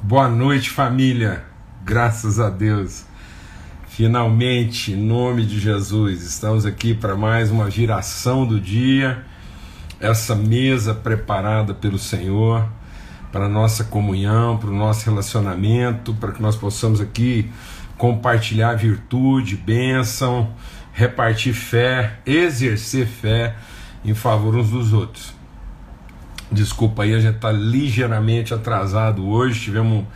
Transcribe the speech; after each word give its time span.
Boa 0.00 0.28
noite, 0.28 0.70
família. 0.70 1.44
Graças 1.84 2.38
a 2.38 2.48
Deus. 2.48 3.04
Finalmente, 3.88 4.92
em 4.92 4.96
nome 4.96 5.44
de 5.44 5.58
Jesus, 5.58 6.22
estamos 6.22 6.64
aqui 6.64 6.94
para 6.94 7.16
mais 7.16 7.50
uma 7.50 7.68
viração 7.68 8.46
do 8.46 8.60
dia. 8.60 9.24
Essa 9.98 10.36
mesa 10.36 10.94
preparada 10.94 11.74
pelo 11.74 11.98
Senhor 11.98 12.64
para 13.32 13.46
a 13.46 13.48
nossa 13.48 13.82
comunhão, 13.82 14.56
para 14.56 14.70
o 14.70 14.74
nosso 14.74 15.04
relacionamento, 15.04 16.14
para 16.14 16.30
que 16.30 16.40
nós 16.40 16.54
possamos 16.54 17.00
aqui 17.00 17.50
compartilhar 17.96 18.76
virtude, 18.76 19.56
bênção, 19.56 20.54
repartir 20.92 21.52
fé, 21.52 22.20
exercer 22.24 23.06
fé 23.08 23.56
em 24.04 24.14
favor 24.14 24.54
uns 24.54 24.70
dos 24.70 24.92
outros. 24.92 25.37
Desculpa 26.50 27.02
aí, 27.02 27.14
a 27.14 27.20
gente 27.20 27.36
está 27.36 27.52
ligeiramente 27.52 28.54
atrasado 28.54 29.28
hoje, 29.28 29.60
tivemos 29.60 30.06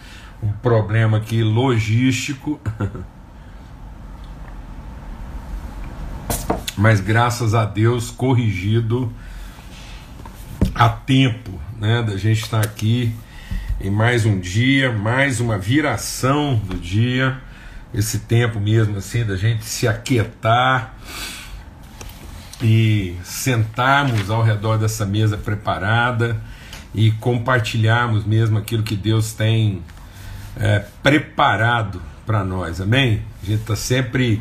um, 0.42 0.50
problema 0.50 1.18
aqui 1.18 1.42
logístico. 1.42 2.58
Mas 6.76 7.00
graças 7.00 7.54
a 7.54 7.66
Deus 7.66 8.10
corrigido 8.10 9.12
a 10.74 10.88
tempo, 10.88 11.60
né, 11.78 12.02
da 12.02 12.16
gente 12.16 12.42
estar 12.42 12.64
aqui 12.64 13.14
em 13.78 13.90
mais 13.90 14.24
um 14.24 14.40
dia, 14.40 14.90
mais 14.90 15.38
uma 15.38 15.58
viração 15.58 16.56
do 16.56 16.76
dia, 16.76 17.38
esse 17.92 18.20
tempo 18.20 18.58
mesmo 18.58 18.96
assim 18.96 19.22
da 19.22 19.36
gente 19.36 19.66
se 19.66 19.86
aquietar 19.86 20.94
e 22.62 23.16
sentarmos 23.24 24.30
ao 24.30 24.42
redor 24.42 24.78
dessa 24.78 25.04
mesa 25.04 25.36
preparada 25.36 26.40
e 26.94 27.10
compartilharmos 27.12 28.24
mesmo 28.24 28.58
aquilo 28.58 28.82
que 28.82 28.94
Deus 28.94 29.32
tem 29.32 29.82
é, 30.56 30.84
preparado 31.02 32.00
para 32.24 32.44
nós, 32.44 32.80
amém? 32.80 33.22
A 33.42 33.46
gente 33.46 33.60
está 33.62 33.74
sempre 33.74 34.40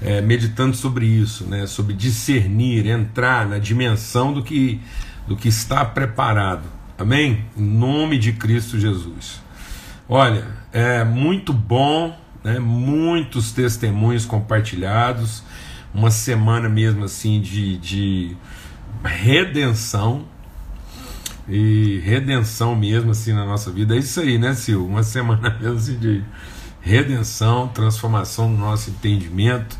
é, 0.00 0.20
meditando 0.20 0.74
sobre 0.74 1.06
isso, 1.06 1.44
né? 1.44 1.66
sobre 1.66 1.94
discernir, 1.94 2.86
entrar 2.86 3.46
na 3.46 3.58
dimensão 3.58 4.32
do 4.32 4.42
que, 4.42 4.80
do 5.26 5.36
que 5.36 5.48
está 5.48 5.84
preparado, 5.84 6.64
amém? 6.96 7.44
Em 7.56 7.62
nome 7.62 8.18
de 8.18 8.32
Cristo 8.32 8.78
Jesus. 8.78 9.42
Olha, 10.08 10.46
é 10.72 11.04
muito 11.04 11.52
bom, 11.52 12.16
né? 12.42 12.58
muitos 12.58 13.52
testemunhos 13.52 14.24
compartilhados 14.24 15.42
uma 15.98 16.12
semana 16.12 16.68
mesmo 16.68 17.04
assim 17.04 17.40
de, 17.40 17.76
de 17.78 18.36
redenção 19.04 20.24
e 21.48 22.00
redenção 22.04 22.76
mesmo 22.76 23.10
assim 23.10 23.32
na 23.32 23.44
nossa 23.44 23.72
vida. 23.72 23.96
É 23.96 23.98
isso 23.98 24.20
aí, 24.20 24.38
né, 24.38 24.54
Sil? 24.54 24.86
Uma 24.86 25.02
semana 25.02 25.50
mesmo 25.60 25.76
assim 25.76 25.98
de 25.98 26.22
redenção, 26.80 27.66
transformação 27.68 28.48
no 28.48 28.58
nosso 28.58 28.90
entendimento. 28.90 29.76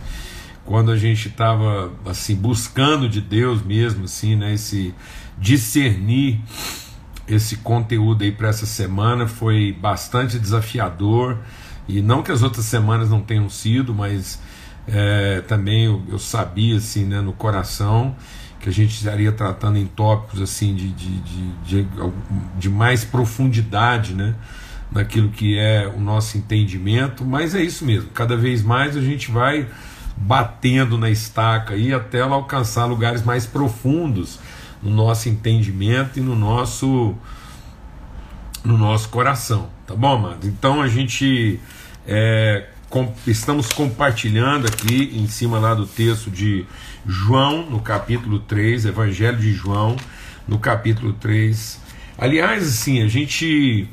Quando 0.64 0.91
a 0.91 0.96
gente 0.96 1.28
estava 1.28 1.92
assim 2.05 2.34
buscando 2.34 3.08
de 3.08 3.20
Deus 3.20 3.62
mesmo 3.62 4.05
assim, 4.05 4.34
né, 4.34 4.55
esse 4.55 4.92
discernir 5.39 6.41
esse 7.28 7.58
conteúdo 7.58 8.24
aí 8.24 8.33
para 8.33 8.48
essa 8.48 8.66
semana 8.66 9.28
foi 9.28 9.70
bastante 9.70 10.39
desafiador 10.39 11.39
e 11.86 12.02
não 12.02 12.22
que 12.22 12.33
as 12.33 12.42
outras 12.42 12.64
semanas 12.64 13.11
não 13.11 13.20
tenham 13.20 13.48
sido, 13.48 13.94
mas 13.94 14.41
é, 14.91 15.42
também 15.42 15.84
eu, 15.84 16.03
eu, 16.08 16.19
sabia 16.19 16.77
assim, 16.77 17.05
né, 17.05 17.20
no 17.20 17.33
coração 17.33 18.17
que 18.58 18.69
a 18.69 18.72
gente 18.72 18.95
estaria 18.95 19.30
tratando 19.30 19.78
em 19.78 19.86
tópicos 19.86 20.41
assim 20.41 20.75
de, 20.75 20.89
de, 20.91 21.20
de, 21.20 21.53
de, 21.64 21.89
de 22.58 22.70
mais 22.70 23.05
profundidade, 23.05 24.14
né, 24.14 24.34
naquilo 24.91 25.28
que 25.28 25.58
é 25.58 25.86
o 25.95 26.00
nosso 26.00 26.39
entendimento, 26.39 27.25
mas 27.25 27.55
é 27.55 27.62
isso 27.62 27.84
mesmo. 27.84 28.11
Cada 28.11 28.36
vez 28.36 28.62
mais 28.62 28.97
a 28.97 29.00
gente 29.00 29.30
vai 29.30 29.69
batendo 30.17 30.98
na 30.98 31.11
estaca 31.11 31.75
aí 31.75 31.92
até 31.92 32.18
ela 32.18 32.35
alcançar 32.35 32.86
lugares 32.86 33.23
mais 33.23 33.46
profundos 33.46 34.41
no 34.83 34.91
nosso 34.91 35.29
entendimento 35.29 36.18
e 36.18 36.23
no 36.23 36.35
nosso 36.35 37.14
no 38.64 38.77
nosso 38.77 39.08
coração, 39.08 39.68
tá 39.86 39.95
bom, 39.95 40.17
amado? 40.17 40.46
Então 40.46 40.83
a 40.83 40.89
gente 40.89 41.61
é, 42.07 42.67
com, 42.88 43.12
estamos 43.26 43.70
compartilhando 43.72 44.66
aqui 44.66 45.12
em 45.14 45.26
cima 45.26 45.58
lá 45.58 45.74
do 45.74 45.86
texto 45.86 46.30
de 46.30 46.66
João, 47.06 47.68
no 47.68 47.80
capítulo 47.80 48.38
3, 48.40 48.86
Evangelho 48.86 49.38
de 49.38 49.52
João, 49.52 49.96
no 50.46 50.58
capítulo 50.58 51.12
3. 51.12 51.80
Aliás, 52.16 52.66
assim, 52.66 53.02
a 53.02 53.08
gente 53.08 53.88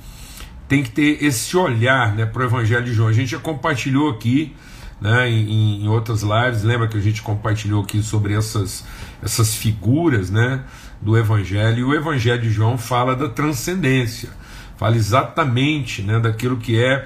tem 0.68 0.82
que 0.82 0.92
ter 0.92 1.24
esse 1.24 1.56
olhar 1.58 2.16
né, 2.16 2.26
para 2.26 2.42
o 2.42 2.46
Evangelho 2.46 2.86
de 2.86 2.94
João. 2.94 3.10
A 3.10 3.14
gente 3.14 3.32
já 3.32 3.40
compartilhou 3.40 4.10
aqui 4.10 4.56
né, 5.00 5.30
em, 5.30 5.84
em, 5.84 5.88
outras 5.88 6.22
lives, 6.22 6.64
lembra 6.64 6.88
que 6.88 6.98
a 6.98 7.02
gente 7.02 7.22
compartilhou 7.22 7.84
aqui 7.84 8.02
sobre 8.02 8.34
essas, 8.34 8.86
essas 9.22 9.54
figuras 9.56 10.30
né, 10.30 10.64
do 11.02 11.18
Evangelho, 11.18 11.80
e 11.80 11.84
o 11.84 11.94
Evangelho 11.94 12.42
de 12.42 12.50
João 12.50 12.78
fala 12.78 13.16
da 13.16 13.28
transcendência, 13.28 14.30
fala 14.78 14.96
exatamente 14.96 16.02
né, 16.02 16.20
daquilo 16.20 16.58
que 16.58 16.82
é 16.82 17.06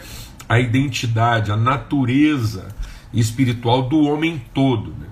a 0.49 0.59
identidade, 0.59 1.51
a 1.51 1.55
natureza 1.55 2.75
espiritual 3.13 3.87
do 3.87 4.01
homem 4.01 4.41
todo. 4.51 4.89
Né? 4.99 5.05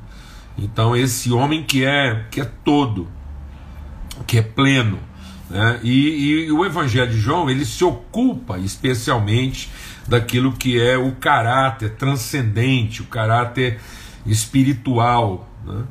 Então, 0.58 0.96
esse 0.96 1.31
homem 1.31 1.64
que 1.64 1.86
é, 1.86 2.25
que 2.31 2.42
é 2.42 2.46
todo, 2.66 3.08
que 4.25 4.40
é 4.40 4.42
pleno. 4.42 4.98
Né? 5.48 5.80
E, 5.84 5.92
e, 5.92 6.46
e, 6.48 6.52
o 6.52 6.66
Evangelho 6.66 7.12
de 7.12 7.20
João 7.20 7.48
ele 7.48 7.66
se 7.66 7.84
ocupa 7.84 8.58
especialmente 8.58 9.70
daquilo 10.08 10.53
que 10.53 10.81
é 10.81 10.98
o 10.98 11.12
caráter 11.14 11.92
transcendente, 11.92 13.04
o 13.04 13.06
caráter 13.06 13.80
espiritual. 14.25 15.48
Né? 15.64 15.84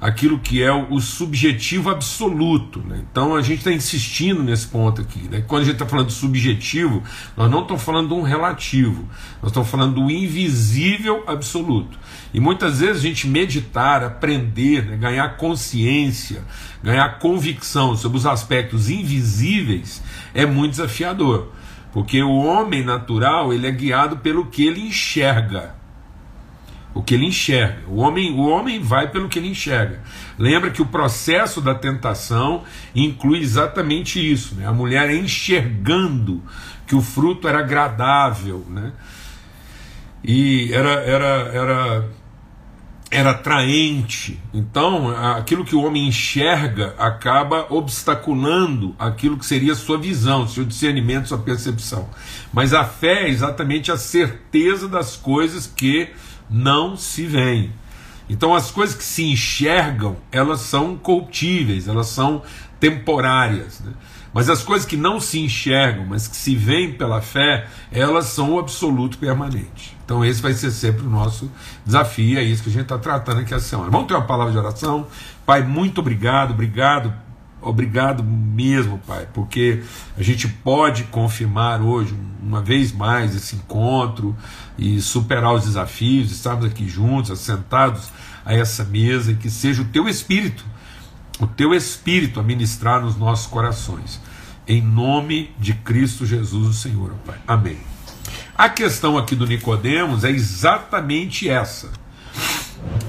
Aquilo 0.00 0.38
que 0.38 0.62
é 0.62 0.72
o, 0.72 0.98
subjetivo 0.98 1.90
absoluto. 1.90 2.80
Né? 2.80 3.04
Então 3.10 3.34
a 3.34 3.42
gente 3.42 3.58
está 3.58 3.72
insistindo 3.72 4.42
nesse 4.42 4.66
ponto 4.66 5.02
aqui. 5.02 5.28
Né? 5.28 5.44
Quando 5.46 5.62
a 5.62 5.64
gente 5.64 5.74
está 5.74 5.86
falando 5.86 6.06
de 6.06 6.14
subjetivo, 6.14 7.02
nós 7.36 7.50
não 7.50 7.62
estamos 7.62 7.82
falando 7.82 8.08
de 8.08 8.14
um 8.14 8.22
relativo, 8.22 9.06
nós 9.42 9.50
estamos 9.50 9.68
falando 9.68 9.96
do 9.96 10.10
invisível 10.10 11.24
absoluto. 11.26 11.98
E 12.32 12.40
muitas 12.40 12.80
vezes 12.80 12.96
a 12.96 13.06
gente 13.06 13.26
meditar, 13.28 14.02
aprender, 14.02 14.86
né? 14.86 14.96
ganhar 14.96 15.36
consciência, 15.36 16.42
ganhar 16.82 17.18
convicção 17.18 17.94
sobre 17.94 18.16
os 18.16 18.24
aspectos 18.24 18.88
invisíveis 18.88 20.02
é 20.32 20.46
muito 20.46 20.72
desafiador. 20.72 21.52
Porque 21.92 22.22
o 22.22 22.36
homem 22.36 22.84
natural 22.84 23.52
ele 23.52 23.66
é 23.66 23.70
guiado 23.72 24.18
pelo 24.18 24.46
que 24.46 24.64
ele 24.64 24.80
enxerga 24.80 25.79
o 26.94 27.02
que 27.02 27.14
ele 27.14 27.26
enxerga. 27.26 27.82
O 27.88 27.96
homem, 27.96 28.32
o 28.32 28.48
homem 28.48 28.80
vai 28.80 29.10
pelo 29.10 29.28
que 29.28 29.38
ele 29.38 29.48
enxerga. 29.48 30.00
Lembra 30.38 30.70
que 30.70 30.82
o 30.82 30.86
processo 30.86 31.60
da 31.60 31.74
tentação 31.74 32.64
inclui 32.94 33.40
exatamente 33.40 34.20
isso, 34.20 34.54
né? 34.54 34.66
A 34.66 34.72
mulher 34.72 35.10
enxergando 35.14 36.42
que 36.86 36.94
o 36.94 37.00
fruto 37.00 37.46
era 37.46 37.60
agradável, 37.60 38.64
né? 38.68 38.92
E 40.22 40.72
era 40.72 40.90
era 40.90 41.26
era 41.52 42.08
era 43.10 43.30
atraente. 43.30 44.40
Então, 44.54 45.10
aquilo 45.36 45.64
que 45.64 45.74
o 45.74 45.82
homem 45.82 46.06
enxerga 46.06 46.94
acaba 46.96 47.66
obstaculando 47.68 48.94
aquilo 48.96 49.36
que 49.36 49.44
seria 49.44 49.74
sua 49.74 49.98
visão, 49.98 50.46
seu 50.46 50.64
discernimento, 50.64 51.26
sua 51.26 51.38
percepção. 51.38 52.08
Mas 52.52 52.72
a 52.72 52.84
fé 52.84 53.24
é 53.24 53.28
exatamente 53.28 53.90
a 53.90 53.96
certeza 53.96 54.88
das 54.88 55.16
coisas 55.16 55.66
que 55.66 56.10
não 56.50 56.96
se 56.96 57.26
veem. 57.26 57.72
Então 58.28 58.54
as 58.54 58.70
coisas 58.70 58.94
que 58.94 59.04
se 59.04 59.24
enxergam, 59.24 60.16
elas 60.30 60.60
são 60.60 60.96
corruptíveis, 60.96 61.88
elas 61.88 62.06
são 62.06 62.42
temporárias. 62.78 63.80
Né? 63.80 63.92
Mas 64.32 64.48
as 64.48 64.62
coisas 64.62 64.86
que 64.86 64.96
não 64.96 65.18
se 65.18 65.40
enxergam, 65.40 66.06
mas 66.06 66.28
que 66.28 66.36
se 66.36 66.54
veem 66.54 66.92
pela 66.92 67.20
fé, 67.20 67.66
elas 67.90 68.26
são 68.26 68.54
o 68.54 68.58
absoluto 68.58 69.18
permanente. 69.18 69.96
Então 70.04 70.24
esse 70.24 70.40
vai 70.40 70.52
ser 70.52 70.70
sempre 70.70 71.06
o 71.06 71.10
nosso 71.10 71.50
desafio, 71.84 72.38
é 72.38 72.42
isso 72.42 72.62
que 72.62 72.68
a 72.68 72.72
gente 72.72 72.82
está 72.82 72.98
tratando 72.98 73.40
aqui 73.40 73.52
essa 73.52 73.66
semana. 73.66 73.90
Vamos 73.90 74.06
ter 74.06 74.14
uma 74.14 74.26
palavra 74.26 74.52
de 74.52 74.58
oração? 74.58 75.06
Pai, 75.44 75.62
muito 75.64 76.00
obrigado, 76.00 76.52
obrigado 76.52 77.12
Obrigado 77.62 78.24
mesmo, 78.24 78.98
Pai, 79.06 79.28
porque 79.34 79.82
a 80.16 80.22
gente 80.22 80.48
pode 80.48 81.04
confirmar 81.04 81.82
hoje, 81.82 82.14
uma 82.42 82.62
vez 82.62 82.90
mais, 82.90 83.34
esse 83.34 83.56
encontro 83.56 84.34
e 84.78 85.00
superar 85.00 85.52
os 85.52 85.64
desafios, 85.64 86.32
estarmos 86.32 86.64
aqui 86.64 86.88
juntos, 86.88 87.30
assentados 87.30 88.10
a 88.44 88.54
essa 88.54 88.82
mesa, 88.84 89.32
e 89.32 89.34
que 89.34 89.50
seja 89.50 89.82
o 89.82 89.84
Teu 89.86 90.08
Espírito, 90.08 90.64
o 91.38 91.46
Teu 91.46 91.74
Espírito 91.74 92.40
a 92.40 92.42
ministrar 92.42 93.02
nos 93.02 93.16
nossos 93.16 93.46
corações. 93.46 94.20
Em 94.66 94.80
nome 94.80 95.50
de 95.58 95.74
Cristo 95.74 96.24
Jesus, 96.24 96.68
o 96.68 96.72
Senhor, 96.72 97.12
Pai. 97.26 97.38
Amém. 97.46 97.76
A 98.56 98.68
questão 98.68 99.18
aqui 99.18 99.34
do 99.34 99.46
Nicodemos 99.46 100.24
é 100.24 100.30
exatamente 100.30 101.48
essa. 101.48 101.90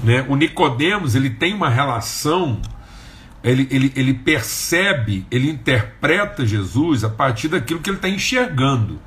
Né? 0.02 0.26
O 0.28 0.36
Nicodemos 0.36 1.14
ele 1.14 1.30
tem 1.30 1.54
uma 1.54 1.68
relação 1.68 2.60
ele, 3.42 3.66
ele, 3.70 3.92
ele 3.96 4.14
percebe, 4.14 5.26
ele 5.30 5.50
interpreta 5.50 6.46
Jesus 6.46 7.02
a 7.02 7.08
partir 7.10 7.48
daquilo 7.48 7.80
que 7.80 7.90
ele 7.90 7.96
está 7.96 8.08
enxergando. 8.08 9.00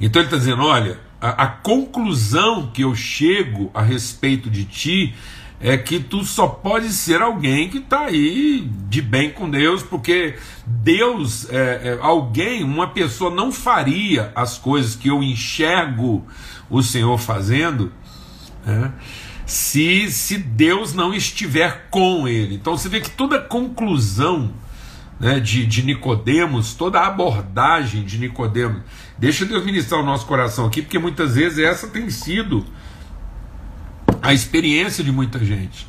Então 0.00 0.22
ele 0.22 0.26
está 0.26 0.36
dizendo: 0.36 0.62
olha, 0.62 0.98
a, 1.20 1.44
a 1.44 1.46
conclusão 1.48 2.70
que 2.72 2.82
eu 2.82 2.94
chego 2.94 3.70
a 3.74 3.82
respeito 3.82 4.48
de 4.48 4.64
ti 4.64 5.14
é 5.60 5.76
que 5.76 5.98
tu 5.98 6.24
só 6.24 6.46
pode 6.46 6.92
ser 6.92 7.20
alguém 7.20 7.68
que 7.68 7.78
está 7.78 8.02
aí 8.02 8.70
de 8.88 9.02
bem 9.02 9.30
com 9.30 9.50
Deus, 9.50 9.82
porque 9.82 10.36
Deus, 10.64 11.50
é, 11.50 11.56
é, 11.56 11.98
alguém, 12.00 12.62
uma 12.62 12.88
pessoa 12.88 13.34
não 13.34 13.50
faria 13.50 14.30
as 14.36 14.56
coisas 14.56 14.94
que 14.94 15.08
eu 15.08 15.20
enxergo 15.20 16.24
o 16.70 16.80
Senhor 16.80 17.18
fazendo, 17.18 17.92
né, 18.64 18.92
se, 19.48 20.10
se 20.12 20.36
Deus 20.36 20.92
não 20.92 21.14
estiver 21.14 21.88
com 21.90 22.28
ele. 22.28 22.54
Então 22.54 22.76
você 22.76 22.86
vê 22.86 23.00
que 23.00 23.08
toda 23.08 23.40
conclusão 23.40 24.52
né, 25.18 25.40
de, 25.40 25.64
de 25.64 25.82
Nicodemos, 25.82 26.74
toda 26.74 27.00
abordagem 27.00 28.04
de 28.04 28.18
Nicodemos, 28.18 28.82
deixa 29.16 29.46
Deus 29.46 29.64
ministrar 29.64 30.02
o 30.02 30.04
nosso 30.04 30.26
coração 30.26 30.66
aqui, 30.66 30.82
porque 30.82 30.98
muitas 30.98 31.34
vezes 31.34 31.58
essa 31.58 31.88
tem 31.88 32.10
sido 32.10 32.62
a 34.20 34.34
experiência 34.34 35.02
de 35.02 35.10
muita 35.10 35.42
gente. 35.42 35.86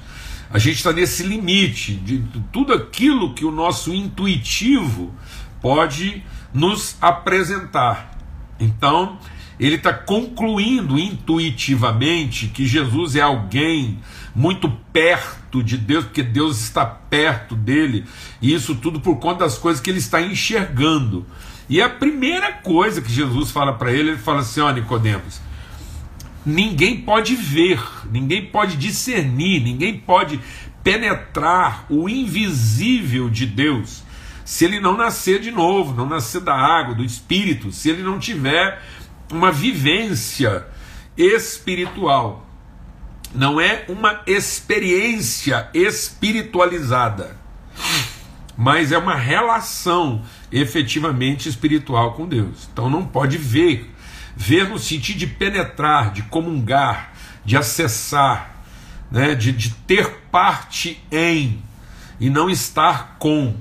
A 0.49 0.57
gente 0.57 0.77
está 0.77 0.93
nesse 0.93 1.23
limite 1.23 1.95
de 1.95 2.23
tudo 2.53 2.73
aquilo 2.73 3.33
que 3.33 3.43
o 3.43 3.51
nosso 3.51 3.93
intuitivo 3.93 5.13
pode 5.61 6.23
nos 6.53 6.95
apresentar. 7.01 8.17
Então, 8.57 9.19
ele 9.59 9.75
está 9.75 9.93
concluindo 9.93 10.97
intuitivamente 10.97 12.47
que 12.47 12.65
Jesus 12.65 13.15
é 13.15 13.21
alguém 13.21 13.99
muito 14.33 14.69
perto 14.93 15.61
de 15.61 15.77
Deus, 15.77 16.05
porque 16.05 16.23
Deus 16.23 16.61
está 16.61 16.85
perto 16.85 17.55
dele, 17.55 18.05
e 18.41 18.53
isso 18.53 18.75
tudo 18.75 19.01
por 19.01 19.17
conta 19.17 19.39
das 19.39 19.57
coisas 19.57 19.81
que 19.81 19.89
ele 19.89 19.99
está 19.99 20.21
enxergando. 20.21 21.25
E 21.67 21.81
a 21.81 21.89
primeira 21.89 22.53
coisa 22.53 23.01
que 23.01 23.11
Jesus 23.11 23.51
fala 23.51 23.73
para 23.73 23.91
ele, 23.91 24.11
ele 24.11 24.17
fala 24.17 24.39
assim: 24.39 24.61
ó, 24.61 24.71
Nicodemos, 24.71 25.41
ninguém 26.45 27.01
pode 27.01 27.35
ver, 27.35 27.81
ninguém 28.09 28.45
pode 28.45 28.77
discernir, 28.77 29.61
ninguém 29.61 29.97
pode 29.97 30.39
penetrar 30.83 31.85
o 31.89 32.07
invisível 32.07 33.29
de 33.29 33.45
Deus 33.45 34.03
se 34.49 34.65
ele 34.65 34.79
não 34.79 34.97
nascer 34.97 35.39
de 35.39 35.51
novo, 35.51 35.93
não 35.93 36.07
nascer 36.07 36.41
da 36.41 36.55
água, 36.55 36.95
do 36.95 37.03
espírito, 37.03 37.71
se 37.71 37.87
ele 37.87 38.01
não 38.01 38.17
tiver 38.17 38.81
uma 39.31 39.51
vivência 39.51 40.65
espiritual. 41.17 42.47
Não 43.33 43.61
é 43.61 43.85
uma 43.87 44.21
experiência 44.25 45.69
espiritualizada, 45.73 47.37
mas 48.57 48.91
é 48.91 48.97
uma 48.97 49.15
relação 49.15 50.23
efetivamente 50.51 51.47
espiritual 51.47 52.13
com 52.13 52.27
Deus. 52.27 52.67
Então 52.71 52.89
não 52.89 53.05
pode 53.05 53.37
ver 53.37 53.93
Ver 54.41 54.69
no 54.69 54.79
sentido 54.79 55.17
de 55.17 55.27
penetrar, 55.27 56.13
de 56.13 56.21
comungar, 56.23 57.11
de 57.43 57.57
acessar, 57.57 58.63
né, 59.11 59.35
de, 59.35 59.51
de 59.51 59.71
ter 59.71 60.09
parte 60.31 61.03
em 61.11 61.61
e 62.21 62.29
não 62.29 62.49
estar 62.49 63.17
com. 63.19 63.53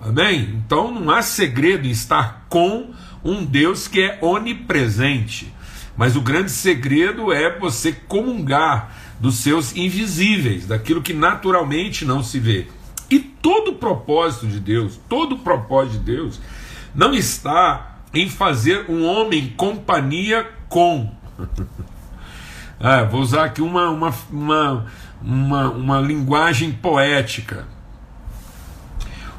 Amém? 0.00 0.54
Então 0.64 0.90
não 0.90 1.10
há 1.10 1.20
segredo 1.20 1.86
em 1.86 1.90
estar 1.90 2.46
com 2.48 2.94
um 3.26 3.44
Deus 3.44 3.88
que 3.88 4.00
é 4.00 4.18
onipresente. 4.22 5.52
Mas 5.96 6.14
o 6.14 6.20
grande 6.20 6.50
segredo 6.50 7.32
é 7.32 7.58
você 7.58 7.92
comungar 7.92 8.92
dos 9.18 9.36
seus 9.36 9.74
invisíveis, 9.74 10.66
daquilo 10.66 11.02
que 11.02 11.14
naturalmente 11.14 12.04
não 12.04 12.22
se 12.22 12.38
vê. 12.38 12.66
E 13.10 13.18
todo 13.18 13.72
o 13.72 13.74
propósito 13.76 14.46
de 14.46 14.60
Deus, 14.60 15.00
todo 15.08 15.36
o 15.36 15.38
propósito 15.38 15.98
de 15.98 16.04
Deus, 16.04 16.40
não 16.94 17.14
está 17.14 17.98
em 18.12 18.28
fazer 18.28 18.90
um 18.90 19.06
homem 19.06 19.54
companhia 19.56 20.46
com. 20.68 21.10
ah, 22.78 23.04
vou 23.04 23.20
usar 23.20 23.44
aqui 23.44 23.62
uma, 23.62 23.90
uma, 23.90 24.14
uma, 24.30 24.86
uma, 25.22 25.70
uma 25.70 26.00
linguagem 26.00 26.72
poética. 26.72 27.66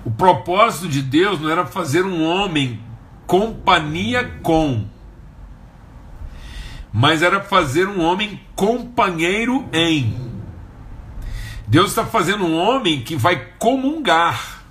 O 0.06 0.10
propósito 0.12 0.88
de 0.88 1.02
Deus 1.02 1.40
não 1.42 1.50
era 1.50 1.66
fazer 1.66 2.06
um 2.06 2.24
homem 2.24 2.80
companhia 3.28 4.40
com, 4.42 4.88
mas 6.92 7.22
era 7.22 7.42
fazer 7.42 7.88
um 7.88 8.02
homem 8.02 8.42
companheiro 8.56 9.68
em. 9.74 10.26
Deus 11.68 11.90
está 11.90 12.06
fazendo 12.06 12.46
um 12.46 12.58
homem 12.58 13.02
que 13.02 13.18
vai 13.18 13.50
comungar, 13.60 14.64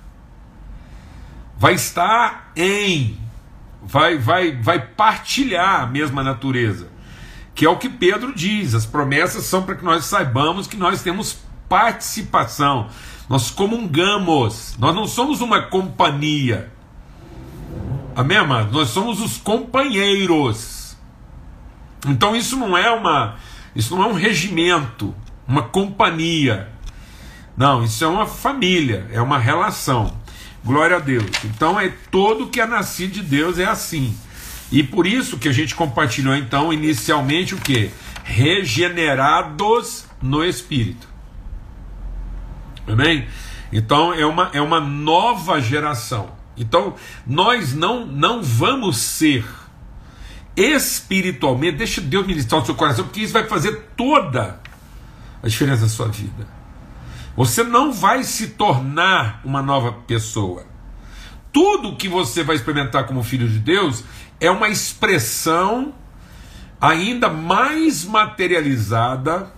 vai 1.55 1.75
estar 1.75 2.51
em, 2.55 3.17
vai, 3.83 4.17
vai, 4.17 4.59
vai 4.59 4.79
partilhar 4.79 5.83
a 5.83 5.85
mesma 5.85 6.23
natureza. 6.23 6.89
Que 7.53 7.65
é 7.65 7.69
o 7.69 7.77
que 7.77 7.89
Pedro 7.89 8.33
diz: 8.33 8.73
as 8.73 8.85
promessas 8.85 9.43
são 9.43 9.61
para 9.63 9.75
que 9.75 9.85
nós 9.85 10.05
saibamos 10.05 10.65
que 10.65 10.75
nós 10.77 11.03
temos 11.03 11.37
participação, 11.69 12.89
nós 13.29 13.51
comungamos, 13.51 14.75
nós 14.79 14.95
não 14.95 15.05
somos 15.05 15.41
uma 15.41 15.61
companhia. 15.61 16.76
Amém, 18.17 18.35
amado? 18.35 18.71
Nós 18.71 18.89
somos 18.89 19.21
os 19.21 19.37
companheiros. 19.37 20.97
Então 22.07 22.35
isso 22.35 22.57
não 22.57 22.75
é 22.75 22.89
uma, 22.89 23.35
isso 23.75 23.95
não 23.95 24.05
é 24.05 24.07
um 24.07 24.13
regimento, 24.13 25.13
uma 25.47 25.61
companhia. 25.61 26.67
Não, 27.55 27.83
isso 27.83 28.03
é 28.03 28.07
uma 28.07 28.25
família, 28.25 29.07
é 29.13 29.21
uma 29.21 29.37
relação. 29.37 30.17
Glória 30.65 30.95
a 30.95 30.99
Deus. 30.99 31.29
Então 31.45 31.79
é 31.79 31.93
todo 32.09 32.47
que 32.47 32.59
é 32.59 32.65
nascido 32.65 33.11
de 33.11 33.21
Deus 33.21 33.59
é 33.59 33.65
assim. 33.65 34.17
E 34.71 34.81
por 34.81 35.05
isso 35.05 35.37
que 35.37 35.47
a 35.47 35.53
gente 35.53 35.75
compartilhou 35.75 36.35
então 36.35 36.73
inicialmente 36.73 37.53
o 37.53 37.59
que? 37.59 37.91
Regenerados 38.23 40.07
no 40.19 40.43
Espírito. 40.43 41.07
Amém? 42.87 43.27
Então 43.71 44.11
é 44.11 44.25
uma, 44.25 44.49
é 44.53 44.59
uma 44.59 44.79
nova 44.79 45.61
geração. 45.61 46.36
Então 46.57 46.95
nós 47.25 47.73
não, 47.73 48.05
não 48.05 48.41
vamos 48.41 48.97
ser 48.97 49.45
espiritualmente, 50.55 51.77
deixa 51.77 52.01
Deus 52.01 52.25
ministrar 52.25 52.61
o 52.61 52.65
seu 52.65 52.73
coração, 52.73 53.05
porque 53.05 53.21
isso 53.21 53.33
vai 53.33 53.47
fazer 53.47 53.91
toda 53.95 54.59
a 55.41 55.47
diferença 55.47 55.83
na 55.83 55.89
sua 55.89 56.07
vida. 56.07 56.47
Você 57.35 57.63
não 57.63 57.93
vai 57.93 58.23
se 58.23 58.47
tornar 58.49 59.41
uma 59.45 59.61
nova 59.61 59.91
pessoa. 59.91 60.65
Tudo 61.53 61.95
que 61.95 62.09
você 62.09 62.43
vai 62.43 62.55
experimentar 62.55 63.05
como 63.05 63.23
filho 63.23 63.47
de 63.47 63.59
Deus 63.59 64.03
é 64.39 64.49
uma 64.49 64.67
expressão 64.69 65.93
ainda 66.81 67.29
mais 67.29 68.03
materializada, 68.03 69.51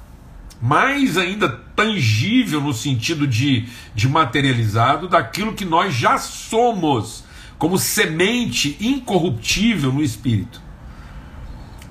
mais 0.62 1.18
ainda 1.18 1.50
tangível 1.76 2.60
no 2.60 2.74
sentido 2.74 3.26
de, 3.26 3.68
de 3.96 4.10
materializado, 4.10 5.08
daquilo 5.08 5.54
que 5.54 5.66
nós 5.66 5.94
já 5.94 6.18
somos, 6.18 7.24
como 7.58 7.78
semente 7.78 8.78
incorruptível 8.80 9.92
no 9.92 10.04
espírito. 10.04 10.62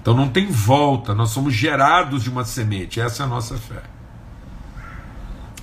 Então 0.01 0.15
não 0.15 0.29
tem 0.29 0.47
volta, 0.47 1.15
nós 1.15 1.31
somos 1.31 1.55
gerados 1.55 2.23
de 2.25 2.31
uma 2.31 2.45
semente, 2.45 3.01
essa 3.01 3.23
é 3.23 3.27
a 3.27 3.29
nossa 3.29 3.57
fé. 3.57 3.83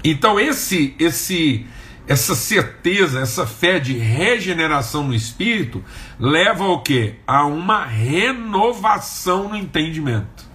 Então 0.03 0.39
esse 0.39 0.95
esse 0.99 1.65
essa 2.07 2.35
certeza, 2.35 3.19
essa 3.19 3.47
fé 3.47 3.79
de 3.79 3.93
regeneração 3.93 5.03
no 5.07 5.15
espírito 5.15 5.83
leva 6.19 6.63
ao 6.63 6.81
que? 6.83 7.15
A 7.25 7.45
uma 7.45 7.83
renovação 7.83 9.49
no 9.49 9.55
entendimento. 9.55 10.45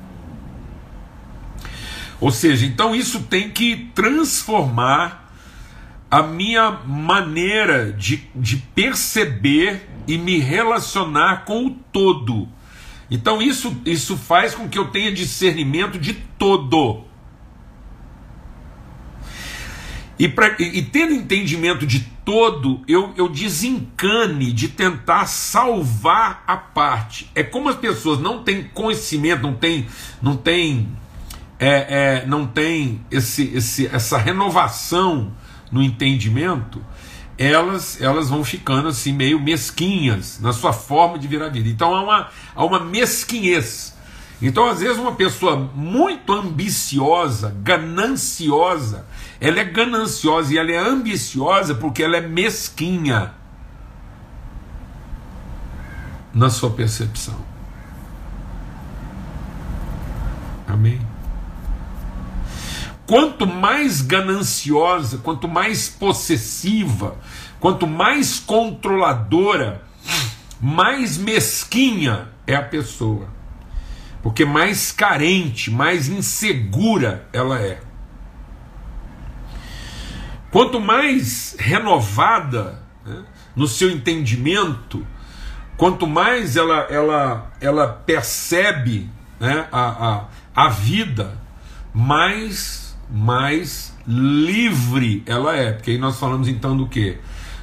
Ou 2.20 2.30
seja, 2.30 2.66
então 2.66 2.94
isso 2.94 3.22
tem 3.22 3.50
que 3.50 3.90
transformar 3.94 5.32
a 6.10 6.22
minha 6.22 6.70
maneira 6.84 7.92
de, 7.92 8.28
de 8.34 8.56
perceber 8.56 9.88
e 10.06 10.18
me 10.18 10.38
relacionar 10.38 11.44
com 11.44 11.66
o 11.66 11.70
todo. 11.70 12.48
Então 13.10 13.40
isso, 13.40 13.80
isso 13.86 14.16
faz 14.16 14.54
com 14.54 14.68
que 14.68 14.78
eu 14.78 14.88
tenha 14.88 15.12
discernimento 15.12 15.98
de 15.98 16.14
todo. 16.14 17.04
E, 20.18 20.28
pra, 20.28 20.54
e, 20.58 20.82
tendo 20.82 21.14
entendimento 21.14 21.86
de 21.86 22.00
todo, 22.26 22.82
eu, 22.86 23.14
eu 23.16 23.26
desencane 23.26 24.52
de 24.52 24.68
tentar 24.68 25.24
salvar 25.26 26.44
a 26.46 26.58
parte. 26.58 27.30
É 27.34 27.42
como 27.42 27.70
as 27.70 27.76
pessoas 27.76 28.20
não 28.20 28.44
têm 28.44 28.64
conhecimento, 28.64 29.42
não 29.42 29.54
têm, 29.54 29.86
não 30.20 30.36
têm, 30.36 30.88
é, 31.60 32.22
é, 32.22 32.26
não 32.26 32.46
tem 32.46 33.04
esse, 33.10 33.54
esse, 33.54 33.86
essa 33.88 34.16
renovação 34.16 35.30
no 35.70 35.82
entendimento, 35.82 36.82
elas, 37.36 38.00
elas 38.00 38.30
vão 38.30 38.42
ficando 38.42 38.88
assim 38.88 39.12
meio 39.12 39.38
mesquinhas 39.38 40.40
na 40.40 40.54
sua 40.54 40.72
forma 40.72 41.18
de 41.18 41.28
virar 41.28 41.50
vida. 41.50 41.68
Então 41.68 41.94
há 41.94 42.02
uma, 42.02 42.28
há 42.54 42.64
uma 42.64 42.80
mesquinhez. 42.80 43.94
Então, 44.42 44.66
às 44.70 44.80
vezes, 44.80 44.96
uma 44.96 45.12
pessoa 45.12 45.54
muito 45.54 46.32
ambiciosa, 46.32 47.54
gananciosa, 47.62 49.06
ela 49.38 49.60
é 49.60 49.64
gananciosa 49.64 50.54
e 50.54 50.56
ela 50.56 50.70
é 50.70 50.78
ambiciosa 50.78 51.74
porque 51.74 52.02
ela 52.02 52.16
é 52.16 52.22
mesquinha 52.22 53.34
na 56.32 56.48
sua 56.48 56.70
percepção. 56.70 57.36
Amém? 60.66 61.09
Quanto 63.10 63.44
mais 63.44 64.02
gananciosa, 64.02 65.18
quanto 65.18 65.48
mais 65.48 65.88
possessiva, 65.88 67.16
quanto 67.58 67.84
mais 67.84 68.38
controladora, 68.38 69.82
mais 70.60 71.18
mesquinha 71.18 72.28
é 72.46 72.54
a 72.54 72.62
pessoa. 72.62 73.26
Porque 74.22 74.44
mais 74.44 74.92
carente, 74.92 75.72
mais 75.72 76.08
insegura 76.08 77.26
ela 77.32 77.58
é. 77.58 77.80
Quanto 80.52 80.78
mais 80.78 81.56
renovada 81.58 82.80
né, 83.04 83.24
no 83.56 83.66
seu 83.66 83.90
entendimento, 83.90 85.04
quanto 85.76 86.06
mais 86.06 86.56
ela, 86.56 86.86
ela, 86.88 87.50
ela 87.60 87.88
percebe 87.88 89.10
né, 89.40 89.66
a, 89.72 90.28
a, 90.54 90.64
a 90.66 90.68
vida, 90.68 91.36
mais, 91.92 92.79
mais 93.12 93.94
livre 94.06 95.22
ela 95.26 95.56
é. 95.56 95.72
Porque 95.72 95.92
aí 95.92 95.98
nós 95.98 96.18
falamos 96.18 96.48
então 96.48 96.76
do 96.76 96.86
que? 96.86 97.18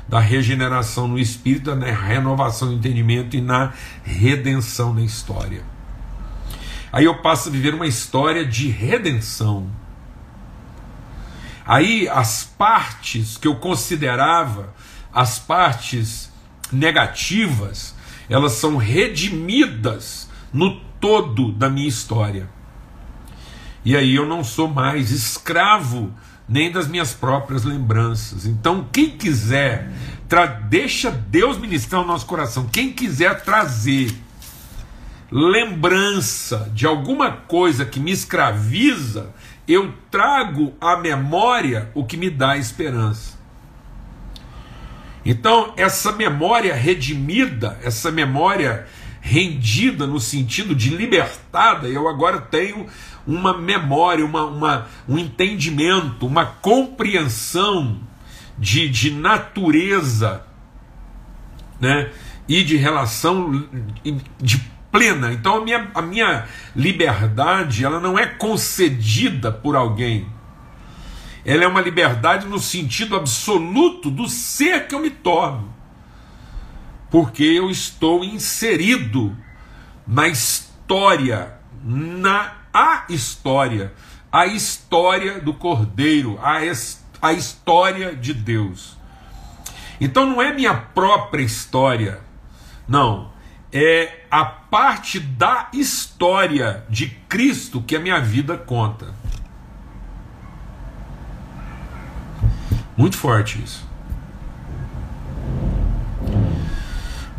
Da 0.07 0.19
regeneração 0.19 1.07
no 1.07 1.19
espírito, 1.19 1.75
na 1.75 1.91
renovação 1.91 2.69
do 2.69 2.75
entendimento 2.75 3.35
e 3.35 3.41
na 3.41 3.73
redenção 4.03 4.93
na 4.93 5.01
história. 5.01 5.63
Aí 6.91 7.05
eu 7.05 7.21
passo 7.21 7.49
a 7.49 7.51
viver 7.51 7.73
uma 7.73 7.85
história 7.85 8.45
de 8.45 8.69
redenção. 8.69 9.69
Aí 11.65 12.07
as 12.07 12.43
partes 12.57 13.37
que 13.37 13.47
eu 13.47 13.55
considerava 13.55 14.73
as 15.13 15.37
partes 15.37 16.31
negativas, 16.71 17.93
elas 18.29 18.53
são 18.53 18.77
redimidas 18.77 20.29
no 20.53 20.79
todo 20.99 21.51
da 21.51 21.69
minha 21.69 21.87
história. 21.87 22.49
E 23.87 23.95
aí 23.95 24.15
eu 24.15 24.25
não 24.25 24.43
sou 24.43 24.67
mais 24.67 25.11
escravo 25.11 26.13
nem 26.45 26.69
das 26.69 26.89
minhas 26.89 27.13
próprias 27.13 27.63
lembranças. 27.63 28.45
Então, 28.45 28.85
quem 28.91 29.11
quiser, 29.11 29.89
deixa 30.67 31.09
Deus 31.09 31.57
ministrar 31.57 32.01
o 32.01 32.05
nosso 32.05 32.25
coração. 32.25 32.67
Quem 32.67 32.91
quiser 32.91 33.41
trazer 33.43 34.13
lembrança 35.31 36.69
de 36.73 36.85
alguma 36.85 37.31
coisa 37.31 37.85
que 37.85 37.97
me 37.97 38.11
escraviza, 38.11 39.33
eu 39.65 39.93
trago 40.11 40.73
à 40.81 40.97
memória 40.97 41.89
o 41.93 42.03
que 42.03 42.17
me 42.17 42.29
dá 42.29 42.57
esperança. 42.57 43.39
Então, 45.23 45.73
essa 45.77 46.11
memória 46.11 46.75
redimida, 46.75 47.79
essa 47.81 48.11
memória 48.11 48.85
rendida 49.21 50.05
no 50.05 50.19
sentido 50.19 50.75
de 50.75 50.89
libertada, 50.89 51.87
eu 51.87 52.09
agora 52.09 52.41
tenho 52.41 52.85
uma 53.27 53.55
memória, 53.57 54.25
uma, 54.25 54.45
uma, 54.45 54.87
um 55.07 55.17
entendimento, 55.17 56.25
uma 56.25 56.45
compreensão 56.45 57.99
de, 58.57 58.87
de 58.87 59.11
natureza 59.11 60.43
né, 61.79 62.09
e 62.47 62.63
de 62.63 62.77
relação 62.77 63.67
de 64.39 64.59
plena. 64.91 65.33
Então 65.33 65.57
a 65.57 65.63
minha, 65.63 65.91
a 65.93 66.01
minha 66.01 66.47
liberdade 66.75 67.83
ela 67.83 67.99
não 67.99 68.17
é 68.17 68.25
concedida 68.25 69.51
por 69.51 69.75
alguém. 69.75 70.27
Ela 71.45 71.63
é 71.63 71.67
uma 71.67 71.81
liberdade 71.81 72.45
no 72.47 72.59
sentido 72.59 73.15
absoluto 73.15 74.09
do 74.09 74.27
ser 74.27 74.87
que 74.87 74.95
eu 74.95 74.99
me 74.99 75.09
torno. 75.09 75.73
Porque 77.09 77.43
eu 77.43 77.69
estou 77.69 78.23
inserido 78.23 79.35
na 80.05 80.27
história, 80.27 81.57
na 81.83 82.56
a 82.77 83.05
história, 83.09 83.91
a 84.31 84.45
história 84.45 85.41
do 85.41 85.51
Cordeiro, 85.51 86.37
a, 86.39 86.59
a 87.19 87.33
história 87.33 88.15
de 88.15 88.35
Deus. 88.35 88.95
Então 89.99 90.27
não 90.27 90.39
é 90.39 90.53
minha 90.53 90.75
própria 90.75 91.41
história, 91.41 92.21
não, 92.87 93.31
é 93.73 94.25
a 94.29 94.45
parte 94.45 95.19
da 95.19 95.69
história 95.73 96.85
de 96.87 97.07
Cristo 97.27 97.81
que 97.81 97.95
a 97.95 97.99
minha 97.99 98.21
vida 98.21 98.55
conta. 98.55 99.07
Muito 102.95 103.17
forte 103.17 103.59
isso. 103.63 103.87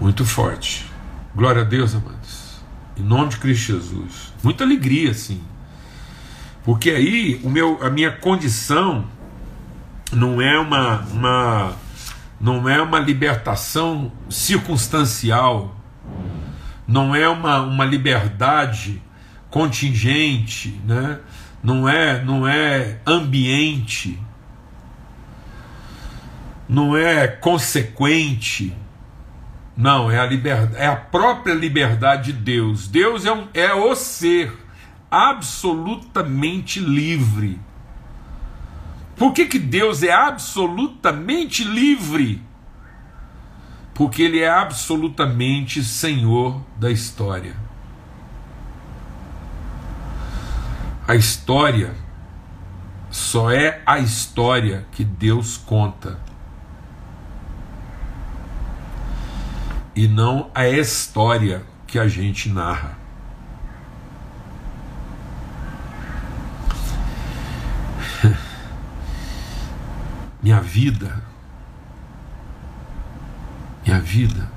Muito 0.01 0.25
forte. 0.25 0.91
Glória 1.33 1.63
a 1.63 1.65
Deus, 1.65 1.95
amados. 1.95 2.61
Em 2.97 3.03
nome 3.03 3.29
de 3.29 3.37
Cristo 3.37 3.73
Jesus. 3.73 4.28
Muita 4.43 4.65
alegria, 4.65 5.13
sim. 5.15 5.43
Porque 6.65 6.91
aí 6.91 7.41
o 7.43 7.49
meu, 7.49 7.79
a 7.83 7.91
minha 7.91 8.13
condição 8.13 9.05
não 10.13 10.41
é 10.41 10.59
uma, 10.59 11.01
uma 11.13 11.77
não 12.41 12.69
é 12.69 12.81
uma 12.81 12.99
libertação 12.99 14.13
circunstancial, 14.31 15.77
não 16.87 17.15
é 17.15 17.29
uma, 17.29 17.61
uma 17.61 17.85
liberdade 17.85 19.03
contingente, 19.51 20.81
né? 20.85 21.19
não, 21.63 21.89
é, 21.89 22.23
não 22.23 22.47
é 22.47 22.99
ambiente, 23.07 24.19
não 26.69 26.97
é 26.97 27.27
consequente 27.27 28.75
não, 29.81 30.11
é 30.11 30.19
a 30.19 30.27
liberdade, 30.27 30.77
é 30.77 30.89
a 30.89 30.97
própria 30.97 31.55
liberdade 31.55 32.33
de 32.33 32.41
Deus. 32.41 32.89
Deus 32.89 33.25
é, 33.25 33.33
um, 33.33 33.47
é 33.55 33.73
o 33.73 33.95
ser 33.95 34.53
absolutamente 35.09 36.81
livre. 36.81 37.61
Por 39.15 39.33
que, 39.33 39.47
que 39.47 39.57
Deus 39.57 40.03
é 40.03 40.13
absolutamente 40.13 41.63
livre? 41.63 42.43
Porque 43.95 44.21
Ele 44.21 44.41
é 44.41 44.51
absolutamente 44.51 45.85
Senhor 45.85 46.61
da 46.77 46.91
história. 46.91 47.55
A 51.07 51.15
história 51.15 51.95
só 53.13 53.53
é 53.53 53.81
a 53.87 54.01
história 54.01 54.89
que 54.91 55.05
Deus 55.05 55.57
conta. 55.57 56.19
E 59.95 60.07
não 60.07 60.51
a 60.55 60.69
história 60.69 61.63
que 61.87 61.99
a 61.99 62.07
gente 62.07 62.49
narra. 62.49 62.97
Minha 70.43 70.61
vida, 70.61 71.23
minha 73.85 74.01
vida 74.01 74.51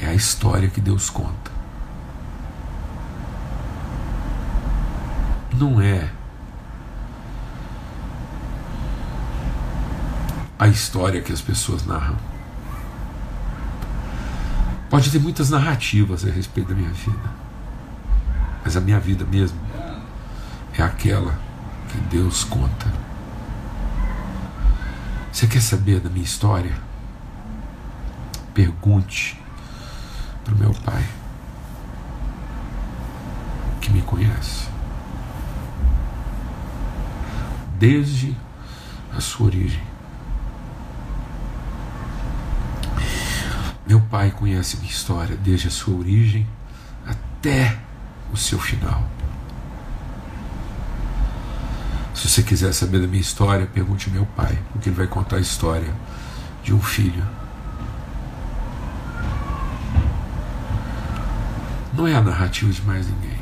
é 0.00 0.06
a 0.06 0.14
história 0.14 0.68
que 0.68 0.80
Deus 0.80 1.10
conta. 1.10 1.50
Não 5.54 5.80
é 5.80 6.10
a 10.58 10.66
história 10.66 11.20
que 11.20 11.32
as 11.32 11.40
pessoas 11.40 11.84
narram. 11.84 12.16
Pode 14.90 15.10
ter 15.10 15.18
muitas 15.18 15.50
narrativas 15.50 16.24
a 16.24 16.30
respeito 16.30 16.68
da 16.68 16.74
minha 16.74 16.90
vida, 16.90 17.30
mas 18.64 18.76
a 18.76 18.80
minha 18.80 18.98
vida 18.98 19.24
mesmo 19.24 19.58
é 20.78 20.82
aquela 20.82 21.38
que 21.88 21.98
Deus 22.10 22.44
conta. 22.44 22.90
Você 25.30 25.46
quer 25.46 25.60
saber 25.60 26.00
da 26.00 26.08
minha 26.08 26.24
história? 26.24 26.74
Pergunte 28.54 29.40
para 30.42 30.54
o 30.54 30.58
meu 30.58 30.72
pai, 30.72 31.04
que 33.80 33.90
me 33.90 34.00
conhece, 34.02 34.68
desde 37.78 38.34
a 39.14 39.20
sua 39.20 39.46
origem. 39.46 39.87
Meu 43.88 44.02
pai 44.02 44.30
conhece 44.30 44.76
minha 44.76 44.90
história 44.90 45.34
desde 45.34 45.68
a 45.68 45.70
sua 45.70 45.96
origem 45.96 46.46
até 47.06 47.74
o 48.30 48.36
seu 48.36 48.58
final. 48.60 49.02
Se 52.14 52.28
você 52.28 52.42
quiser 52.42 52.74
saber 52.74 53.00
da 53.00 53.06
minha 53.06 53.22
história, 53.22 53.64
pergunte 53.64 54.08
ao 54.08 54.12
meu 54.12 54.26
pai, 54.26 54.58
porque 54.72 54.90
ele 54.90 54.96
vai 54.96 55.06
contar 55.06 55.36
a 55.36 55.40
história 55.40 55.90
de 56.62 56.74
um 56.74 56.82
filho. 56.82 57.26
Não 61.94 62.06
é 62.06 62.14
a 62.14 62.20
narrativa 62.20 62.70
de 62.70 62.82
mais 62.82 63.06
ninguém. 63.06 63.38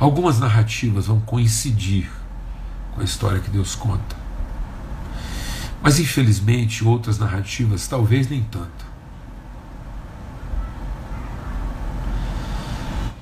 Algumas 0.00 0.40
narrativas 0.40 1.06
vão 1.06 1.20
coincidir 1.20 2.10
com 2.92 3.02
a 3.02 3.04
história 3.04 3.38
que 3.38 3.50
Deus 3.50 3.76
conta. 3.76 4.16
Mas 5.80 6.00
infelizmente 6.00 6.84
outras 6.84 7.20
narrativas 7.20 7.86
talvez 7.86 8.28
nem 8.28 8.42
tanto. 8.42 8.85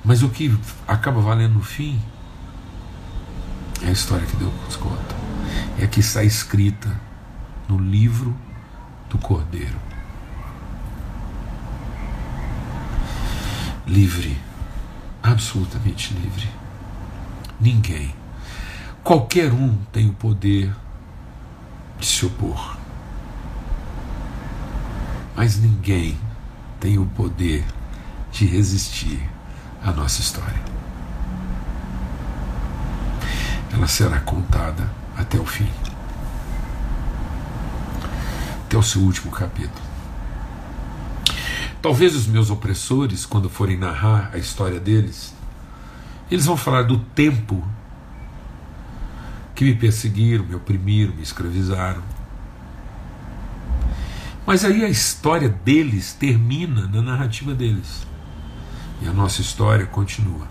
Mas 0.05 0.21
o 0.21 0.29
que 0.29 0.55
acaba 0.87 1.19
valendo 1.19 1.55
no 1.55 1.63
fim 1.63 1.99
É 3.81 3.87
a 3.87 3.91
história 3.91 4.25
que 4.25 4.35
Deus 4.35 4.53
nos 4.63 4.75
conta. 4.75 5.15
É 5.79 5.87
que 5.87 5.99
está 5.99 6.23
escrita 6.23 6.89
no 7.67 7.77
livro 7.77 8.35
do 9.09 9.17
Cordeiro. 9.17 9.79
Livre, 13.87 14.37
absolutamente 15.21 16.13
livre. 16.13 16.49
Ninguém, 17.59 18.13
qualquer 19.03 19.51
um 19.51 19.75
tem 19.91 20.09
o 20.09 20.13
poder 20.13 20.73
de 21.99 22.05
se 22.05 22.25
opor. 22.25 22.77
Mas 25.35 25.59
ninguém 25.59 26.17
tem 26.79 26.97
o 26.97 27.05
poder 27.05 27.63
de 28.31 28.45
resistir 28.45 29.34
à 29.85 29.91
nossa 29.91 30.19
história. 30.19 30.61
Ela 33.71 33.87
será 33.87 34.19
contada 34.19 34.89
até 35.15 35.37
o 35.37 35.45
fim 35.45 35.69
até 38.75 38.77
o 38.77 38.83
seu 38.83 39.01
último 39.01 39.31
capítulo. 39.31 39.85
Talvez 41.81 42.13
os 42.15 42.27
meus 42.27 42.49
opressores, 42.49 43.25
quando 43.25 43.49
forem 43.49 43.77
narrar 43.77 44.31
a 44.33 44.37
história 44.37 44.79
deles, 44.79 45.33
eles 46.29 46.45
vão 46.45 46.57
falar 46.57 46.83
do 46.83 46.99
tempo 46.99 47.65
que 49.53 49.63
me 49.63 49.75
perseguiram, 49.75 50.43
me 50.43 50.55
oprimiram, 50.55 51.15
me 51.15 51.21
escravizaram. 51.21 52.01
Mas 54.45 54.65
aí 54.65 54.83
a 54.83 54.89
história 54.89 55.47
deles 55.47 56.13
termina 56.13 56.87
na 56.87 57.01
narrativa 57.01 57.53
deles. 57.53 58.05
E 59.01 59.07
a 59.07 59.13
nossa 59.13 59.41
história 59.41 59.85
continua. 59.85 60.47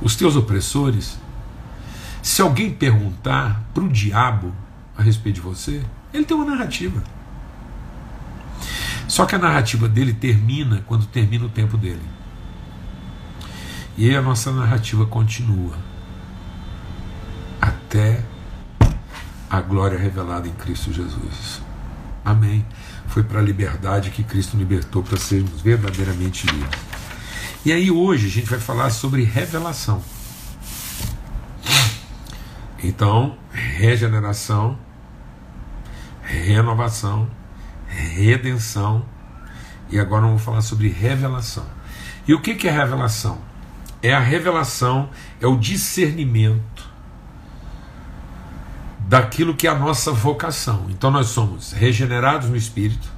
Os 0.00 0.16
teus 0.16 0.36
opressores, 0.36 1.18
se 2.22 2.40
alguém 2.40 2.72
perguntar 2.72 3.62
para 3.74 3.82
o 3.82 3.88
diabo 3.88 4.52
a 4.96 5.02
respeito 5.02 5.36
de 5.36 5.40
você, 5.40 5.84
ele 6.12 6.24
tem 6.24 6.36
uma 6.36 6.46
narrativa. 6.46 7.02
Só 9.06 9.26
que 9.26 9.34
a 9.34 9.38
narrativa 9.38 9.88
dele 9.88 10.12
termina 10.12 10.82
quando 10.86 11.06
termina 11.06 11.44
o 11.44 11.48
tempo 11.48 11.76
dele. 11.76 12.02
E 13.96 14.08
aí 14.08 14.16
a 14.16 14.22
nossa 14.22 14.52
narrativa 14.52 15.04
continua 15.06 15.76
até 17.60 18.22
a 19.50 19.60
glória 19.60 19.98
revelada 19.98 20.46
em 20.46 20.52
Cristo 20.52 20.92
Jesus. 20.92 21.60
Amém. 22.24 22.64
Foi 23.18 23.24
para 23.24 23.40
a 23.40 23.42
liberdade 23.42 24.10
que 24.10 24.22
Cristo 24.22 24.56
libertou 24.56 25.02
para 25.02 25.16
sermos 25.18 25.60
verdadeiramente 25.60 26.46
livres. 26.46 26.80
E 27.64 27.72
aí 27.72 27.90
hoje 27.90 28.28
a 28.28 28.30
gente 28.30 28.48
vai 28.48 28.60
falar 28.60 28.90
sobre 28.90 29.24
revelação. 29.24 30.00
Então, 32.80 33.36
regeneração, 33.50 34.78
renovação, 36.22 37.28
redenção 37.88 39.04
e 39.90 39.98
agora 39.98 40.22
vamos 40.22 40.42
falar 40.42 40.60
sobre 40.60 40.86
revelação. 40.86 41.66
E 42.24 42.32
o 42.34 42.40
que 42.40 42.68
é 42.68 42.70
revelação? 42.70 43.40
É 44.00 44.14
a 44.14 44.20
revelação, 44.20 45.10
é 45.40 45.46
o 45.48 45.56
discernimento 45.56 46.88
daquilo 49.08 49.54
que 49.54 49.66
é 49.66 49.70
a 49.70 49.74
nossa 49.74 50.12
vocação. 50.12 50.86
Então 50.90 51.10
nós 51.10 51.28
somos 51.28 51.72
regenerados 51.72 52.50
no 52.50 52.56
espírito, 52.56 53.08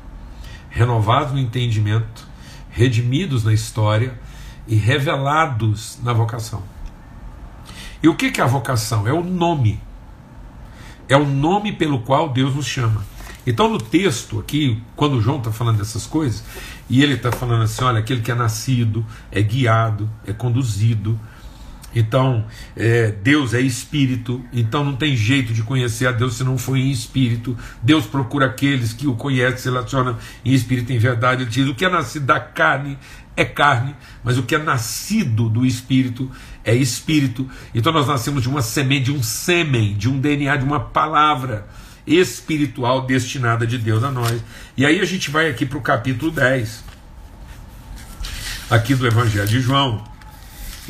renovados 0.70 1.32
no 1.32 1.38
entendimento, 1.40 2.28
redimidos 2.70 3.42
na 3.42 3.52
história 3.52 4.16
e 4.68 4.76
revelados 4.76 5.98
na 6.04 6.12
vocação. 6.12 6.62
E 8.00 8.08
o 8.08 8.14
que 8.14 8.40
é 8.40 8.44
a 8.44 8.46
vocação? 8.46 9.06
É 9.06 9.12
o 9.12 9.22
nome. 9.22 9.80
É 11.08 11.16
o 11.16 11.26
nome 11.26 11.72
pelo 11.72 11.98
qual 11.98 12.28
Deus 12.28 12.54
nos 12.54 12.66
chama. 12.66 13.04
Então, 13.44 13.68
no 13.68 13.78
texto 13.78 14.38
aqui, 14.38 14.80
quando 14.94 15.20
João 15.20 15.38
está 15.38 15.50
falando 15.50 15.78
dessas 15.78 16.06
coisas, 16.06 16.44
e 16.88 17.02
ele 17.02 17.14
está 17.14 17.32
falando 17.32 17.62
assim: 17.62 17.82
olha, 17.82 17.98
aquele 17.98 18.20
que 18.20 18.30
é 18.30 18.34
nascido, 18.34 19.04
é 19.32 19.42
guiado, 19.42 20.08
é 20.24 20.32
conduzido. 20.32 21.18
Então, 21.94 22.46
é, 22.76 23.10
Deus 23.10 23.52
é 23.52 23.60
espírito, 23.60 24.44
então 24.52 24.84
não 24.84 24.94
tem 24.94 25.16
jeito 25.16 25.52
de 25.52 25.62
conhecer 25.62 26.06
a 26.06 26.12
Deus 26.12 26.36
se 26.36 26.44
não 26.44 26.56
for 26.56 26.76
em 26.76 26.90
espírito. 26.90 27.56
Deus 27.82 28.06
procura 28.06 28.46
aqueles 28.46 28.92
que 28.92 29.06
o 29.06 29.14
conhecem, 29.14 29.58
se 29.58 29.68
relacionam 29.68 30.16
em 30.44 30.52
espírito, 30.52 30.92
em 30.92 30.98
verdade. 30.98 31.42
Ele 31.42 31.50
diz: 31.50 31.68
o 31.68 31.74
que 31.74 31.84
é 31.84 31.88
nascido 31.88 32.26
da 32.26 32.38
carne 32.38 32.96
é 33.36 33.44
carne, 33.44 33.96
mas 34.22 34.38
o 34.38 34.42
que 34.42 34.54
é 34.54 34.58
nascido 34.58 35.48
do 35.48 35.64
espírito 35.64 36.30
é 36.64 36.74
espírito. 36.74 37.48
Então 37.74 37.92
nós 37.92 38.06
nascemos 38.06 38.42
de 38.42 38.48
uma 38.48 38.62
semente, 38.62 39.06
de 39.06 39.12
um 39.12 39.22
sêmen, 39.22 39.94
de 39.94 40.08
um 40.08 40.18
DNA, 40.18 40.56
de 40.56 40.64
uma 40.64 40.80
palavra 40.80 41.66
espiritual 42.06 43.06
destinada 43.06 43.66
de 43.66 43.78
Deus 43.78 44.02
a 44.04 44.10
nós. 44.10 44.42
E 44.76 44.84
aí 44.84 45.00
a 45.00 45.04
gente 45.04 45.30
vai 45.30 45.48
aqui 45.48 45.64
para 45.64 45.78
o 45.78 45.82
capítulo 45.82 46.30
10, 46.30 46.84
aqui 48.70 48.94
do 48.94 49.06
Evangelho 49.06 49.48
de 49.48 49.60
João. 49.60 50.09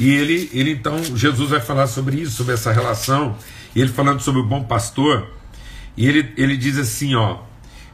E 0.01 0.15
ele, 0.15 0.49
ele 0.55 0.71
então, 0.71 0.97
Jesus 1.15 1.51
vai 1.51 1.61
falar 1.61 1.87
sobre 1.87 2.17
isso, 2.17 2.35
sobre 2.35 2.55
essa 2.55 2.73
relação, 2.73 3.37
e 3.77 3.83
ele 3.83 3.91
falando 3.91 4.19
sobre 4.21 4.41
o 4.41 4.45
bom 4.45 4.65
pastor, 4.65 5.29
e 5.95 6.09
ele, 6.09 6.33
ele 6.39 6.57
diz 6.57 6.79
assim: 6.79 7.15
ó, 7.15 7.41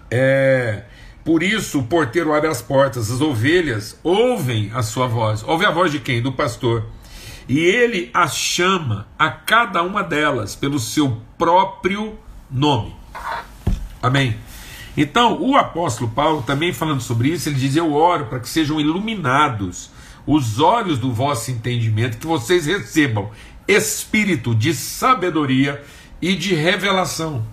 é, 0.09 0.85
por 1.25 1.43
isso 1.43 1.81
o 1.81 1.83
porteiro 1.83 2.33
abre 2.33 2.49
as 2.49 2.63
portas, 2.63 3.11
as 3.11 3.21
ovelhas 3.21 3.99
ouvem 4.05 4.71
a 4.73 4.85
sua 4.85 5.09
voz. 5.09 5.43
Ouve 5.43 5.67
a 5.67 5.73
voz 5.73 5.91
de 5.91 5.99
quem? 5.99 6.23
Do 6.23 6.31
pastor. 6.31 6.85
E 7.49 7.59
ele 7.59 8.09
as 8.15 8.37
chama 8.37 9.09
a 9.19 9.29
cada 9.29 9.83
uma 9.83 10.05
delas 10.05 10.55
pelo 10.55 10.79
seu 10.79 11.21
próprio 11.37 12.17
nome. 12.49 12.95
Amém. 14.01 14.37
Então, 14.97 15.43
o 15.43 15.57
apóstolo 15.57 16.09
Paulo, 16.09 16.45
também 16.47 16.73
falando 16.73 17.01
sobre 17.01 17.31
isso, 17.31 17.49
ele 17.49 17.59
diz: 17.59 17.75
Eu 17.75 17.93
oro 17.93 18.27
para 18.27 18.39
que 18.39 18.49
sejam 18.49 18.81
iluminados 18.81 19.91
os 20.27 20.59
olhos 20.59 20.99
do 20.99 21.13
vosso 21.13 21.51
entendimento, 21.51 22.19
que 22.19 22.27
vocês 22.27 22.67
recebam 22.67 23.31
espírito 23.69 24.55
de 24.55 24.75
sabedoria 24.75 25.83
e 26.21 26.35
de 26.35 26.55
revelação 26.55 27.45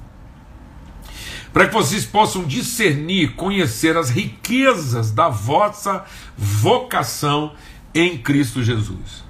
para 1.54 1.68
que 1.68 1.74
vocês 1.74 2.04
possam 2.04 2.44
discernir, 2.44 3.36
conhecer 3.36 3.96
as 3.96 4.10
riquezas 4.10 5.12
da 5.12 5.30
vossa 5.30 6.04
vocação 6.36 7.54
em 7.94 8.18
Cristo 8.18 8.64
Jesus. 8.64 9.24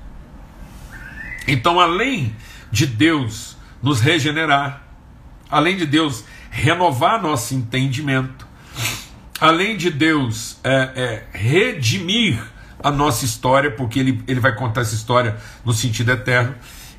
Então, 1.45 1.81
além 1.81 2.33
de 2.71 2.87
Deus 2.87 3.57
nos 3.81 3.99
regenerar, 3.99 4.87
além 5.51 5.75
de 5.75 5.85
Deus 5.85 6.23
renovar 6.49 7.21
nosso 7.21 7.53
entendimento, 7.53 8.47
além 9.41 9.75
de 9.75 9.89
Deus 9.89 10.57
é, 10.63 10.71
é, 10.95 11.37
redimir 11.37 12.41
a 12.83 12.91
nossa 12.91 13.25
história, 13.25 13.71
porque 13.71 13.99
ele, 13.99 14.23
ele 14.27 14.39
vai 14.39 14.53
contar 14.55 14.81
essa 14.81 14.93
história 14.93 15.37
no 15.63 15.73
sentido 15.73 16.11
eterno, 16.11 16.55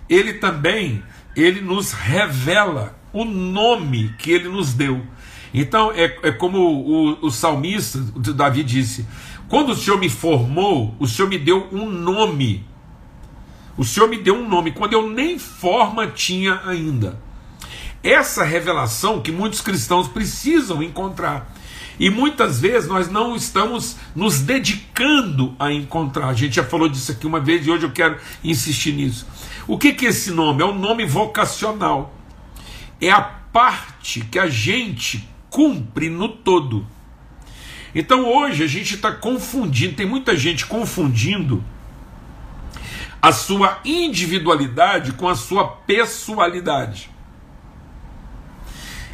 ele 0.09 0.35
também 0.35 1.03
ele 1.37 1.61
nos 1.61 1.93
revela 1.93 2.97
o 3.13 3.25
nome 3.25 4.15
que 4.19 4.31
ele 4.31 4.49
nos 4.49 4.73
deu. 4.73 5.05
Então 5.53 5.93
é, 5.93 6.17
é 6.23 6.33
como 6.33 6.59
o, 6.59 7.27
o 7.27 7.31
salmista, 7.31 7.99
Davi 7.99 8.65
disse: 8.65 9.07
quando 9.49 9.71
o 9.71 9.77
Senhor 9.77 9.99
me 9.99 10.09
formou, 10.09 10.95
o 10.99 11.07
Senhor 11.07 11.29
me 11.29 11.39
deu 11.39 11.69
um 11.71 11.89
nome. 11.89 12.67
O 13.77 13.85
Senhor 13.85 14.09
me 14.09 14.19
deu 14.19 14.37
um 14.37 14.49
nome, 14.49 14.73
quando 14.73 14.93
eu 14.93 15.09
nem 15.09 15.39
forma 15.39 16.07
tinha 16.07 16.61
ainda. 16.65 17.21
Essa 18.03 18.45
revelação 18.45 19.21
que 19.21 19.33
muitos 19.33 19.61
cristãos 19.61 20.07
precisam 20.09 20.83
encontrar. 20.83 21.53
E 21.99 22.11
muitas 22.11 22.61
vezes 22.61 22.89
nós 22.89 23.09
não 23.09 23.37
estamos 23.37 23.97
nos 24.15 24.41
dedicando 24.41 25.55
a 25.59 25.73
encontrar. 25.73 26.29
A 26.29 26.35
gente 26.35 26.57
já 26.57 26.65
falou 26.65 26.89
disso 26.89 27.13
aqui 27.13 27.27
uma 27.27 27.41
vez 27.41 27.67
e 27.67 27.71
hoje 27.71 27.85
eu 27.85 27.93
quero 27.93 28.19
insistir 28.43 28.93
nisso. 28.93 29.27
O 29.67 29.79
que, 29.79 29.93
que 29.93 30.07
é 30.07 30.09
esse 30.09 30.31
nome? 30.31 30.63
É 30.63 30.67
um 30.67 30.79
nome 30.79 31.07
vocacional. 31.07 32.15
É 33.01 33.11
a 33.11 33.23
parte 33.23 34.21
que 34.23 34.39
a 34.39 34.49
gente 34.49 35.29
cumpre 35.49 36.11
no 36.11 36.29
todo. 36.29 36.87
Então 37.95 38.27
hoje 38.27 38.65
a 38.65 38.67
gente 38.67 38.97
está 38.97 39.13
confundindo, 39.13 39.95
tem 39.95 40.07
muita 40.07 40.37
gente 40.37 40.67
confundindo 40.67 41.63
a 43.23 43.33
sua 43.33 43.79
individualidade 43.85 45.13
com 45.13 45.29
a 45.29 45.35
sua 45.35 45.67
pessoalidade. 45.67 47.09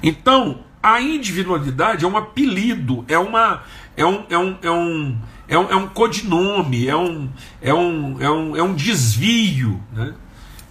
Então, 0.02 0.64
a 0.82 1.00
individualidade 1.00 2.04
é 2.04 2.08
um 2.08 2.16
apelido, 2.16 3.04
é 3.08 3.18
uma 3.18 3.62
é 3.96 4.04
um, 4.04 4.24
é 4.30 4.38
um, 4.38 4.56
é 4.62 4.70
um, 4.70 5.18
é 5.48 5.58
um, 5.58 5.70
é 5.70 5.76
um 5.76 5.88
codinome, 5.88 6.88
é 6.88 6.96
um, 6.96 7.28
é 7.60 7.74
um, 7.74 8.22
é 8.22 8.30
um, 8.30 8.56
é 8.56 8.62
um 8.62 8.74
desvio, 8.74 9.80
né? 9.92 10.14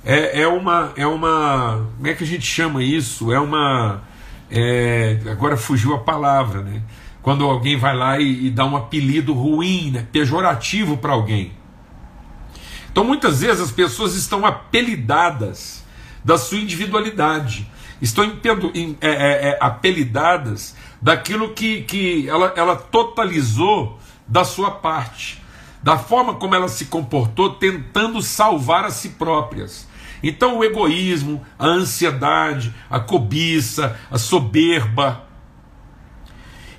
é, 0.03 0.41
é, 0.41 0.47
uma, 0.47 0.93
é 0.95 1.05
uma. 1.05 1.87
Como 1.97 2.07
é 2.07 2.13
que 2.13 2.23
a 2.23 2.27
gente 2.27 2.45
chama 2.45 2.83
isso? 2.83 3.31
É 3.31 3.39
uma. 3.39 4.01
É, 4.49 5.19
agora 5.29 5.55
fugiu 5.57 5.93
a 5.93 5.99
palavra, 5.99 6.61
né? 6.61 6.81
Quando 7.21 7.43
alguém 7.43 7.77
vai 7.77 7.95
lá 7.95 8.19
e, 8.19 8.47
e 8.47 8.49
dá 8.49 8.65
um 8.65 8.75
apelido 8.75 9.33
ruim, 9.33 9.91
né? 9.91 10.07
pejorativo 10.11 10.97
para 10.97 11.13
alguém. 11.13 11.51
Então 12.91 13.03
muitas 13.03 13.41
vezes 13.41 13.61
as 13.61 13.71
pessoas 13.71 14.15
estão 14.15 14.45
apelidadas 14.45 15.85
da 16.23 16.37
sua 16.37 16.57
individualidade, 16.57 17.69
estão 18.01 18.23
é, 18.23 18.29
é, 19.01 19.49
é, 19.49 19.57
apelidadas 19.59 20.75
daquilo 21.01 21.53
que, 21.53 21.81
que 21.83 22.29
ela, 22.29 22.53
ela 22.55 22.75
totalizou 22.75 23.99
da 24.27 24.43
sua 24.43 24.71
parte, 24.71 25.41
da 25.81 25.97
forma 25.97 26.35
como 26.35 26.55
ela 26.55 26.67
se 26.67 26.85
comportou 26.85 27.51
tentando 27.51 28.21
salvar 28.21 28.85
a 28.85 28.91
si 28.91 29.09
próprias. 29.09 29.87
Então 30.21 30.57
o 30.57 30.63
egoísmo, 30.63 31.43
a 31.57 31.65
ansiedade, 31.65 32.73
a 32.89 32.99
cobiça, 32.99 33.97
a 34.11 34.17
soberba, 34.17 35.27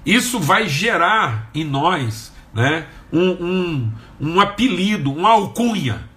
isso 0.05 0.39
vai 0.39 0.69
gerar 0.69 1.51
em 1.55 1.65
nós 1.65 2.33
né, 2.53 2.87
um, 3.13 3.31
um, 3.31 3.93
um 4.21 4.41
apelido, 4.41 5.13
uma 5.13 5.31
alcunha. 5.31 6.09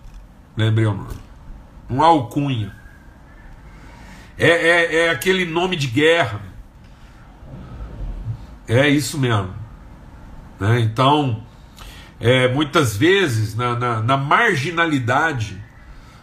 Lembrei 0.55 0.85
o 0.85 0.93
nome. 0.93 1.17
Um 1.89 2.01
alcunha. 2.01 2.75
É, 4.37 4.47
é, 4.47 4.95
é 5.05 5.09
aquele 5.09 5.45
nome 5.45 5.75
de 5.75 5.87
guerra. 5.87 6.41
É 8.67 8.87
isso 8.87 9.17
mesmo. 9.17 9.53
Né? 10.59 10.79
Então, 10.81 11.43
é, 12.19 12.47
muitas 12.47 12.95
vezes, 12.95 13.55
na, 13.55 13.75
na, 13.75 14.01
na 14.01 14.17
marginalidade, 14.17 15.61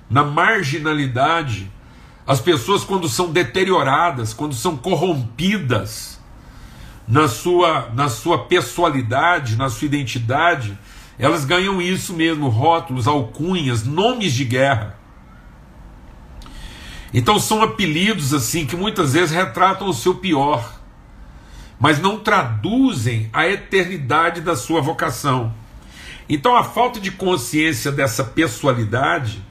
na 0.09 0.25
marginalidade, 0.25 1.71
as 2.27 2.41
pessoas, 2.41 2.85
quando 2.85 3.09
são 3.09 3.31
deterioradas, 3.33 4.33
quando 4.33 4.55
são 4.55 4.77
corrompidas 4.77 6.21
na 7.07 7.27
sua, 7.27 7.91
na 7.93 8.09
sua 8.09 8.47
pessoalidade, 8.47 9.57
na 9.57 9.69
sua 9.69 9.87
identidade, 9.87 10.79
elas 11.19 11.45
ganham 11.45 11.83
isso 11.83 12.15
mesmo: 12.15 12.49
rótulos, 12.49 13.09
alcunhas, 13.09 13.85
nomes 13.85 14.33
de 14.33 14.45
guerra. 14.45 15.00
Então 17.13 17.39
são 17.41 17.63
apelidos 17.63 18.33
assim 18.33 18.65
que 18.65 18.77
muitas 18.77 19.13
vezes 19.15 19.31
retratam 19.35 19.89
o 19.89 19.95
seu 19.95 20.15
pior, 20.15 20.81
mas 21.79 21.99
não 21.99 22.19
traduzem 22.19 23.29
a 23.33 23.49
eternidade 23.49 24.41
da 24.41 24.55
sua 24.55 24.81
vocação. 24.81 25.53
Então 26.29 26.55
a 26.57 26.63
falta 26.63 27.01
de 27.01 27.11
consciência 27.11 27.91
dessa 27.91 28.23
pessoalidade 28.23 29.43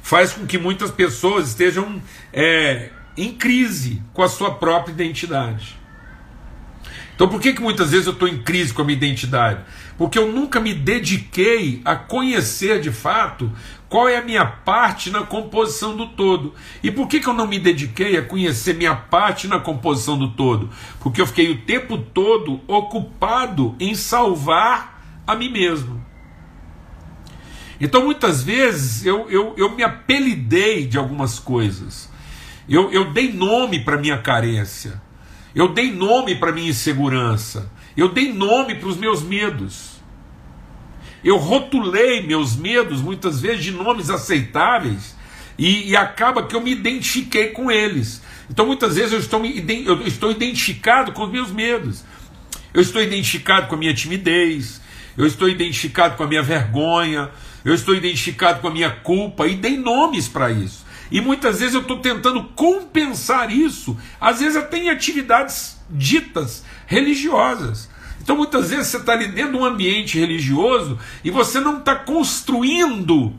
faz 0.00 0.32
com 0.32 0.46
que 0.46 0.56
muitas 0.56 0.90
pessoas 0.90 1.48
estejam 1.48 2.00
é, 2.32 2.90
em 3.16 3.34
crise 3.34 4.00
com 4.12 4.22
a 4.22 4.28
sua 4.28 4.54
própria 4.54 4.92
identidade. 4.92 5.76
Então 7.16 7.28
por 7.28 7.40
que, 7.40 7.52
que 7.52 7.60
muitas 7.60 7.90
vezes 7.90 8.06
eu 8.06 8.12
estou 8.12 8.28
em 8.28 8.38
crise 8.38 8.72
com 8.72 8.82
a 8.82 8.84
minha 8.84 8.96
identidade? 8.96 9.60
Porque 9.96 10.16
eu 10.16 10.30
nunca 10.30 10.60
me 10.60 10.72
dediquei 10.72 11.82
a 11.84 11.96
conhecer 11.96 12.80
de 12.80 12.92
fato 12.92 13.50
qual 13.88 14.08
é 14.08 14.18
a 14.18 14.22
minha 14.22 14.44
parte 14.44 15.10
na 15.10 15.22
composição 15.22 15.96
do 15.96 16.08
todo. 16.08 16.54
E 16.82 16.90
por 16.90 17.08
que, 17.08 17.20
que 17.20 17.26
eu 17.26 17.32
não 17.32 17.46
me 17.46 17.58
dediquei 17.58 18.18
a 18.18 18.22
conhecer 18.22 18.74
minha 18.74 18.94
parte 18.94 19.48
na 19.48 19.58
composição 19.58 20.18
do 20.18 20.28
todo? 20.30 20.68
Porque 21.00 21.20
eu 21.20 21.26
fiquei 21.26 21.50
o 21.50 21.62
tempo 21.62 21.96
todo 21.96 22.60
ocupado 22.66 23.74
em 23.80 23.94
salvar 23.94 25.22
a 25.26 25.34
mim 25.34 25.50
mesmo. 25.50 26.04
Então 27.80 28.04
muitas 28.04 28.42
vezes 28.42 29.06
eu, 29.06 29.30
eu, 29.30 29.54
eu 29.56 29.74
me 29.74 29.82
apelidei 29.82 30.86
de 30.86 30.98
algumas 30.98 31.38
coisas. 31.38 32.10
Eu, 32.68 32.92
eu 32.92 33.12
dei 33.12 33.32
nome 33.32 33.80
para 33.80 33.96
minha 33.96 34.18
carência. 34.18 35.00
Eu 35.54 35.72
dei 35.72 35.90
nome 35.90 36.34
para 36.34 36.52
minha 36.52 36.68
insegurança. 36.68 37.72
Eu 37.96 38.12
dei 38.12 38.32
nome 38.32 38.74
para 38.74 38.88
os 38.88 38.98
meus 38.98 39.22
medos. 39.22 39.97
Eu 41.28 41.36
rotulei 41.36 42.26
meus 42.26 42.56
medos 42.56 43.02
muitas 43.02 43.38
vezes 43.38 43.62
de 43.62 43.70
nomes 43.70 44.08
aceitáveis 44.08 45.14
e, 45.58 45.90
e 45.90 45.94
acaba 45.94 46.46
que 46.46 46.56
eu 46.56 46.60
me 46.62 46.72
identifiquei 46.72 47.48
com 47.48 47.70
eles. 47.70 48.22
Então 48.48 48.64
muitas 48.64 48.96
vezes 48.96 49.12
eu 49.12 49.18
estou, 49.18 49.44
eu 49.44 50.06
estou 50.06 50.30
identificado 50.30 51.12
com 51.12 51.24
os 51.24 51.30
meus 51.30 51.50
medos. 51.50 52.02
Eu 52.72 52.80
estou 52.80 53.02
identificado 53.02 53.66
com 53.66 53.74
a 53.74 53.78
minha 53.78 53.92
timidez. 53.92 54.80
Eu 55.18 55.26
estou 55.26 55.50
identificado 55.50 56.16
com 56.16 56.24
a 56.24 56.26
minha 56.26 56.42
vergonha. 56.42 57.28
Eu 57.62 57.74
estou 57.74 57.94
identificado 57.94 58.60
com 58.62 58.68
a 58.68 58.72
minha 58.72 58.88
culpa 58.88 59.46
e 59.46 59.54
dei 59.54 59.76
nomes 59.76 60.28
para 60.28 60.50
isso. 60.50 60.86
E 61.12 61.20
muitas 61.20 61.60
vezes 61.60 61.74
eu 61.74 61.82
estou 61.82 61.98
tentando 61.98 62.42
compensar 62.54 63.50
isso, 63.50 63.98
às 64.18 64.40
vezes 64.40 64.56
até 64.56 64.78
em 64.78 64.88
atividades 64.88 65.76
ditas 65.90 66.64
religiosas. 66.86 67.86
Então 68.28 68.36
muitas 68.36 68.68
vezes 68.68 68.88
você 68.88 68.98
está 68.98 69.14
ali 69.14 69.28
dentro 69.28 69.52
de 69.52 69.56
um 69.56 69.64
ambiente 69.64 70.18
religioso 70.18 70.98
e 71.24 71.30
você 71.30 71.60
não 71.60 71.78
está 71.78 71.94
construindo 71.94 73.32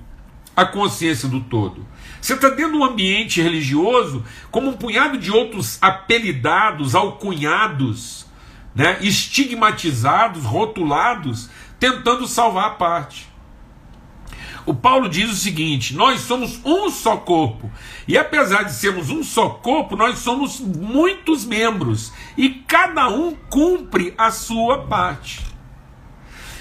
a 0.56 0.66
consciência 0.66 1.30
do 1.30 1.42
todo. 1.42 1.86
Você 2.20 2.34
está 2.34 2.50
dentro 2.50 2.72
de 2.72 2.78
um 2.80 2.84
ambiente 2.84 3.40
religioso 3.40 4.26
como 4.50 4.72
um 4.72 4.74
punhado 4.74 5.20
de 5.20 5.30
outros 5.30 5.78
apelidados, 5.80 6.96
alcunhados, 6.96 8.26
né, 8.74 8.98
estigmatizados, 9.02 10.44
rotulados, 10.44 11.52
tentando 11.80 12.26
salvar 12.26 12.66
a 12.66 12.72
parte. 12.72 13.29
O 14.66 14.74
Paulo 14.74 15.10
diz 15.10 15.32
o 15.32 15.36
seguinte: 15.36 15.96
nós 15.96 16.22
somos 16.22 16.60
um 16.64 16.90
só 16.90 17.18
corpo. 17.18 17.72
E 18.08 18.18
apesar 18.18 18.64
de 18.64 18.74
sermos 18.74 19.10
um 19.10 19.24
só 19.24 19.50
corpo, 19.50 19.96
nós 19.96 20.20
somos 20.20 20.60
muitos 20.60 21.46
membros. 21.46 22.12
E 22.38 22.50
cada 22.50 23.10
um 23.10 23.36
cumpre 23.50 24.14
a 24.18 24.32
sua 24.32 24.80
parte. 24.84 25.50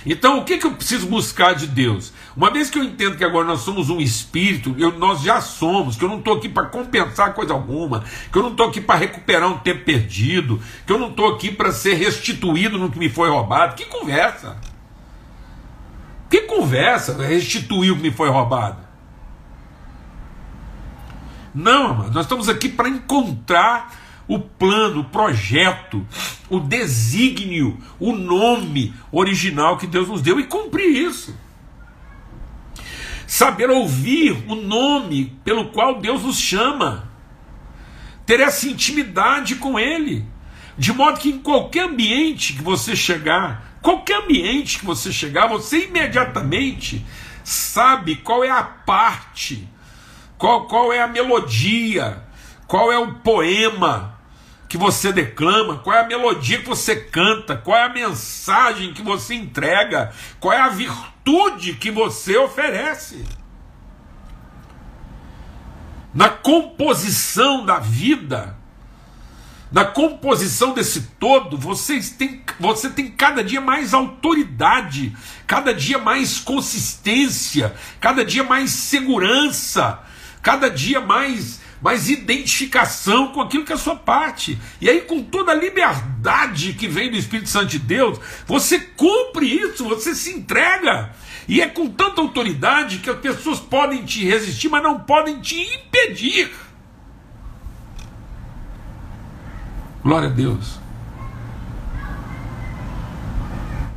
Então, 0.07 0.39
o 0.39 0.45
que, 0.45 0.57
que 0.59 0.67
eu 0.67 0.73
preciso 0.73 1.07
buscar 1.07 1.55
de 1.55 1.67
Deus? 1.67 2.13
Uma 2.37 2.51
vez 2.51 2.71
que 2.71 2.79
eu 2.79 2.85
entendo 2.85 3.17
que 3.17 3.25
agora 3.25 3.47
nós 3.47 3.61
somos 3.61 3.91
um 3.91 4.01
espírito, 4.01 4.75
eu, 4.79 4.97
nós 4.97 5.21
já 5.21 5.41
somos, 5.41 5.97
que 5.97 6.05
eu 6.05 6.09
não 6.09 6.19
estou 6.19 6.37
aqui 6.37 6.49
para 6.49 6.67
compensar 6.67 7.35
coisa 7.35 7.53
alguma, 7.53 8.05
que 8.33 8.39
eu 8.39 8.43
não 8.43 8.53
estou 8.53 8.69
aqui 8.69 8.81
para 8.81 9.01
recuperar 9.01 9.51
um 9.51 9.59
tempo 9.59 9.85
perdido, 9.85 10.63
que 10.87 10.93
eu 10.93 10.99
não 10.99 11.11
estou 11.11 11.35
aqui 11.35 11.51
para 11.51 11.73
ser 11.73 11.95
restituído 11.95 12.79
no 12.79 12.91
que 12.91 12.99
me 12.99 13.09
foi 13.09 13.29
roubado. 13.29 13.75
Que 13.75 13.85
conversa! 13.87 14.57
Que 16.29 16.43
conversa, 16.43 17.17
restituir 17.23 17.93
o 17.93 17.97
que 17.97 18.03
me 18.03 18.11
foi 18.11 18.29
roubado. 18.29 18.89
Não, 21.55 21.89
amado, 21.89 22.13
nós 22.13 22.27
estamos 22.27 22.49
aqui 22.49 22.69
para 22.69 22.89
encontrar 22.89 23.93
o 24.29 24.39
plano, 24.39 25.01
o 25.01 25.05
projeto, 25.05 26.07
o 26.51 26.61
desígnio, 26.61 27.79
o 27.99 28.13
nome 28.13 28.95
original 29.11 29.79
que 29.79 29.87
Deus 29.87 30.09
nos 30.09 30.21
deu 30.21 30.39
e 30.39 30.45
cumprir 30.45 30.89
isso. 30.89 31.35
Saber 33.27 33.71
ouvir 33.71 34.45
o 34.47 34.55
nome 34.55 35.39
pelo 35.43 35.71
qual 35.71 36.01
Deus 36.01 36.23
nos 36.23 36.39
chama, 36.39 37.11
ter 38.27 38.41
essa 38.41 38.69
intimidade 38.69 39.57
com 39.57 39.79
Ele, 39.79 40.25
de 40.77 40.93
modo 40.93 41.19
que 41.19 41.31
em 41.31 41.39
qualquer 41.39 41.85
ambiente 41.85 42.53
que 42.53 42.63
você 42.63 42.95
chegar, 42.95 43.68
Qualquer 43.83 44.23
ambiente 44.23 44.81
que 44.81 44.85
você 44.85 45.13
chegar, 45.13 45.47
você 45.47 45.87
imediatamente 45.87 47.05
sabe 47.45 48.17
qual 48.17 48.45
é 48.45 48.51
a 48.51 48.63
parte, 48.63 49.69
qual, 50.37 50.67
qual 50.67 50.93
é 50.93 51.01
a 51.01 51.09
melodia, 51.09 52.23
qual 52.67 52.93
é 52.93 52.99
o 52.99 53.15
poema 53.15 54.19
que 54.69 54.77
você 54.77 55.13
declama, 55.13 55.79
qual 55.79 55.97
é 55.97 56.01
a 56.01 56.07
melodia 56.07 56.59
que 56.59 56.69
você 56.69 56.95
canta, 56.95 57.57
qual 57.57 57.77
é 57.77 57.85
a 57.85 57.89
mensagem 57.89 58.93
que 58.93 59.01
você 59.01 59.35
entrega, 59.35 60.13
qual 60.39 60.53
é 60.53 60.61
a 60.61 60.69
virtude 60.69 61.75
que 61.75 61.91
você 61.91 62.37
oferece. 62.37 63.25
Na 66.13 66.29
composição 66.29 67.65
da 67.65 67.79
vida, 67.79 68.58
na 69.71 69.85
composição 69.85 70.73
desse 70.73 71.03
todo, 71.21 71.59
vocês 71.59 72.11
têm, 72.11 72.43
você 72.59 72.89
tem 72.89 73.11
cada 73.11 73.45
dia 73.45 73.61
mais 73.61 73.93
autoridade, 73.93 75.15
cada 75.47 75.75
dia 75.75 75.99
mais 75.99 76.39
consistência, 76.39 77.75
cada 78.01 78.25
dia 78.25 78.43
mais 78.43 78.71
segurança, 78.71 80.03
cada 80.43 80.71
dia 80.71 81.01
mais, 81.01 81.61
mais 81.83 82.09
identificação 82.09 83.29
com 83.29 83.43
aquilo 83.43 83.65
que 83.65 83.73
é 83.73 83.75
a 83.75 83.79
sua 83.79 83.97
parte. 83.97 84.59
E 84.81 84.89
aí, 84.89 85.03
com 85.03 85.23
toda 85.23 85.53
a 85.53 85.55
liberdade 85.55 86.73
que 86.73 86.89
vem 86.89 87.11
do 87.11 87.19
Espírito 87.19 87.51
Santo 87.51 87.67
de 87.67 87.79
Deus, 87.79 88.19
você 88.47 88.79
cumpre 88.79 89.47
isso, 89.47 89.85
você 89.85 90.15
se 90.15 90.33
entrega. 90.33 91.15
E 91.47 91.61
é 91.61 91.67
com 91.67 91.89
tanta 91.89 92.21
autoridade 92.21 92.99
que 92.99 93.09
as 93.09 93.19
pessoas 93.19 93.59
podem 93.59 94.05
te 94.05 94.25
resistir, 94.25 94.69
mas 94.69 94.83
não 94.83 95.01
podem 95.01 95.41
te 95.41 95.61
impedir. 95.61 96.51
Glória 100.09 100.31
a 100.31 100.33
Deus. 100.33 100.81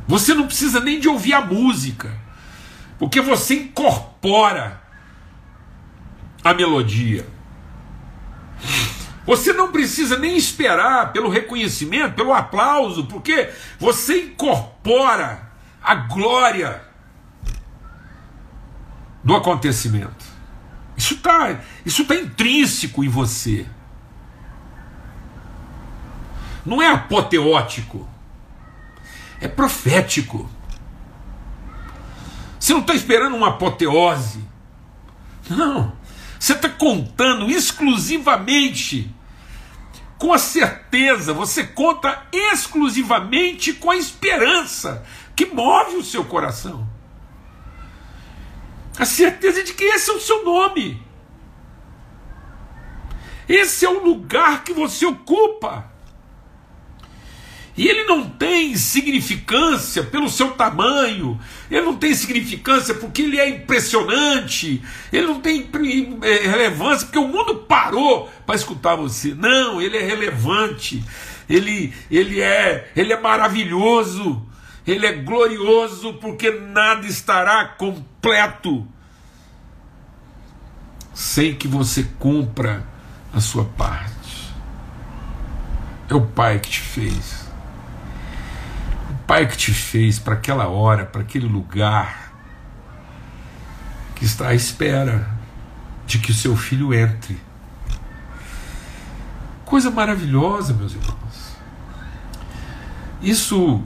Você 0.06 0.34
não 0.34 0.46
precisa 0.46 0.78
nem 0.78 1.00
de 1.00 1.08
ouvir 1.08 1.32
a 1.32 1.40
música, 1.40 2.14
porque 2.98 3.18
você 3.22 3.54
incorpora 3.54 4.82
a 6.44 6.52
melodia. 6.52 7.26
Você 9.24 9.54
não 9.54 9.72
precisa 9.72 10.18
nem 10.18 10.36
esperar 10.36 11.14
pelo 11.14 11.30
reconhecimento, 11.30 12.14
pelo 12.14 12.34
aplauso, 12.34 13.06
porque 13.06 13.50
você 13.80 14.24
incorpora 14.24 15.50
a 15.82 15.94
glória 15.94 16.82
do 19.24 19.34
acontecimento. 19.34 20.26
Isso 20.94 21.14
está 21.14 21.58
isso 21.86 22.04
tá 22.04 22.14
intrínseco 22.14 23.02
em 23.02 23.08
você. 23.08 23.66
Não 26.64 26.80
é 26.80 26.88
apoteótico, 26.88 28.08
é 29.40 29.48
profético. 29.48 30.48
Você 32.58 32.72
não 32.72 32.80
está 32.80 32.94
esperando 32.94 33.36
uma 33.36 33.48
apoteose. 33.48 34.44
Não. 35.50 35.92
Você 36.38 36.52
está 36.52 36.68
contando 36.68 37.50
exclusivamente 37.50 39.12
com 40.22 40.32
a 40.32 40.38
certeza, 40.38 41.32
você 41.32 41.64
conta 41.64 42.28
exclusivamente 42.32 43.72
com 43.72 43.90
a 43.90 43.96
esperança 43.96 45.04
que 45.34 45.46
move 45.46 45.96
o 45.96 46.04
seu 46.04 46.24
coração. 46.24 46.88
A 48.96 49.04
certeza 49.04 49.64
de 49.64 49.74
que 49.74 49.82
esse 49.82 50.10
é 50.10 50.14
o 50.14 50.20
seu 50.20 50.44
nome. 50.44 51.02
Esse 53.48 53.84
é 53.84 53.88
o 53.88 54.04
lugar 54.04 54.62
que 54.62 54.72
você 54.72 55.04
ocupa. 55.04 55.91
E 57.76 57.88
ele 57.88 58.04
não 58.04 58.28
tem 58.28 58.76
significância 58.76 60.02
pelo 60.02 60.28
seu 60.28 60.50
tamanho, 60.50 61.40
ele 61.70 61.80
não 61.80 61.96
tem 61.96 62.14
significância 62.14 62.94
porque 62.94 63.22
ele 63.22 63.40
é 63.40 63.48
impressionante, 63.48 64.82
ele 65.10 65.26
não 65.26 65.40
tem 65.40 65.66
é, 66.22 66.48
relevância 66.48 67.06
porque 67.06 67.18
o 67.18 67.28
mundo 67.28 67.56
parou 67.60 68.30
para 68.44 68.56
escutar 68.56 68.94
você. 68.94 69.34
Não, 69.34 69.80
ele 69.80 69.96
é 69.96 70.02
relevante, 70.02 71.02
ele, 71.48 71.94
ele, 72.10 72.42
é, 72.42 72.90
ele 72.94 73.10
é 73.10 73.18
maravilhoso, 73.18 74.46
ele 74.86 75.06
é 75.06 75.12
glorioso 75.12 76.14
porque 76.14 76.50
nada 76.50 77.06
estará 77.06 77.64
completo 77.64 78.86
sem 81.14 81.54
que 81.54 81.66
você 81.66 82.06
cumpra 82.18 82.84
a 83.32 83.40
sua 83.40 83.64
parte. 83.64 84.52
É 86.10 86.14
o 86.14 86.20
Pai 86.20 86.58
que 86.58 86.68
te 86.68 86.80
fez. 86.80 87.41
Pai 89.32 89.46
que 89.46 89.56
te 89.56 89.72
fez 89.72 90.18
para 90.18 90.34
aquela 90.34 90.68
hora, 90.68 91.06
para 91.06 91.22
aquele 91.22 91.46
lugar, 91.46 92.34
que 94.14 94.26
está 94.26 94.48
à 94.48 94.54
espera 94.54 95.26
de 96.06 96.18
que 96.18 96.30
o 96.30 96.34
seu 96.34 96.54
filho 96.54 96.92
entre. 96.92 97.40
Coisa 99.64 99.90
maravilhosa, 99.90 100.74
meus 100.74 100.92
irmãos. 100.92 101.56
Isso, 103.22 103.80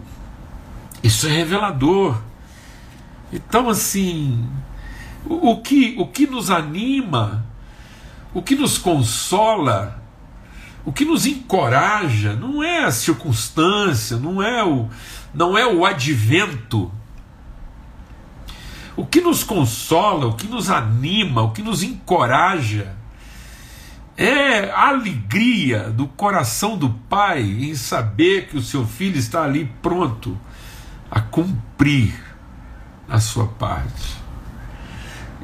isso 1.00 1.28
é 1.28 1.30
revelador. 1.30 2.20
Então, 3.32 3.68
assim, 3.68 4.44
o, 5.24 5.52
o 5.52 5.62
que, 5.62 5.94
o 5.96 6.08
que 6.08 6.26
nos 6.26 6.50
anima, 6.50 7.46
o 8.34 8.42
que 8.42 8.56
nos 8.56 8.78
consola, 8.78 10.02
o 10.84 10.92
que 10.92 11.04
nos 11.04 11.24
encoraja 11.24 12.34
não 12.34 12.64
é 12.64 12.84
a 12.84 12.90
circunstância, 12.90 14.16
não 14.16 14.42
é 14.42 14.64
o, 14.64 14.88
não 15.36 15.56
é 15.56 15.66
o 15.66 15.84
advento. 15.84 16.90
O 18.96 19.04
que 19.04 19.20
nos 19.20 19.44
consola, 19.44 20.26
o 20.26 20.34
que 20.34 20.46
nos 20.46 20.70
anima, 20.70 21.42
o 21.42 21.52
que 21.52 21.60
nos 21.60 21.82
encoraja 21.82 22.96
é 24.16 24.70
a 24.70 24.88
alegria 24.88 25.90
do 25.90 26.08
coração 26.08 26.78
do 26.78 26.88
pai 26.88 27.42
em 27.42 27.74
saber 27.74 28.48
que 28.48 28.56
o 28.56 28.62
seu 28.62 28.86
filho 28.86 29.18
está 29.18 29.42
ali 29.42 29.70
pronto 29.82 30.40
a 31.10 31.20
cumprir 31.20 32.14
a 33.06 33.20
sua 33.20 33.46
parte 33.46 34.16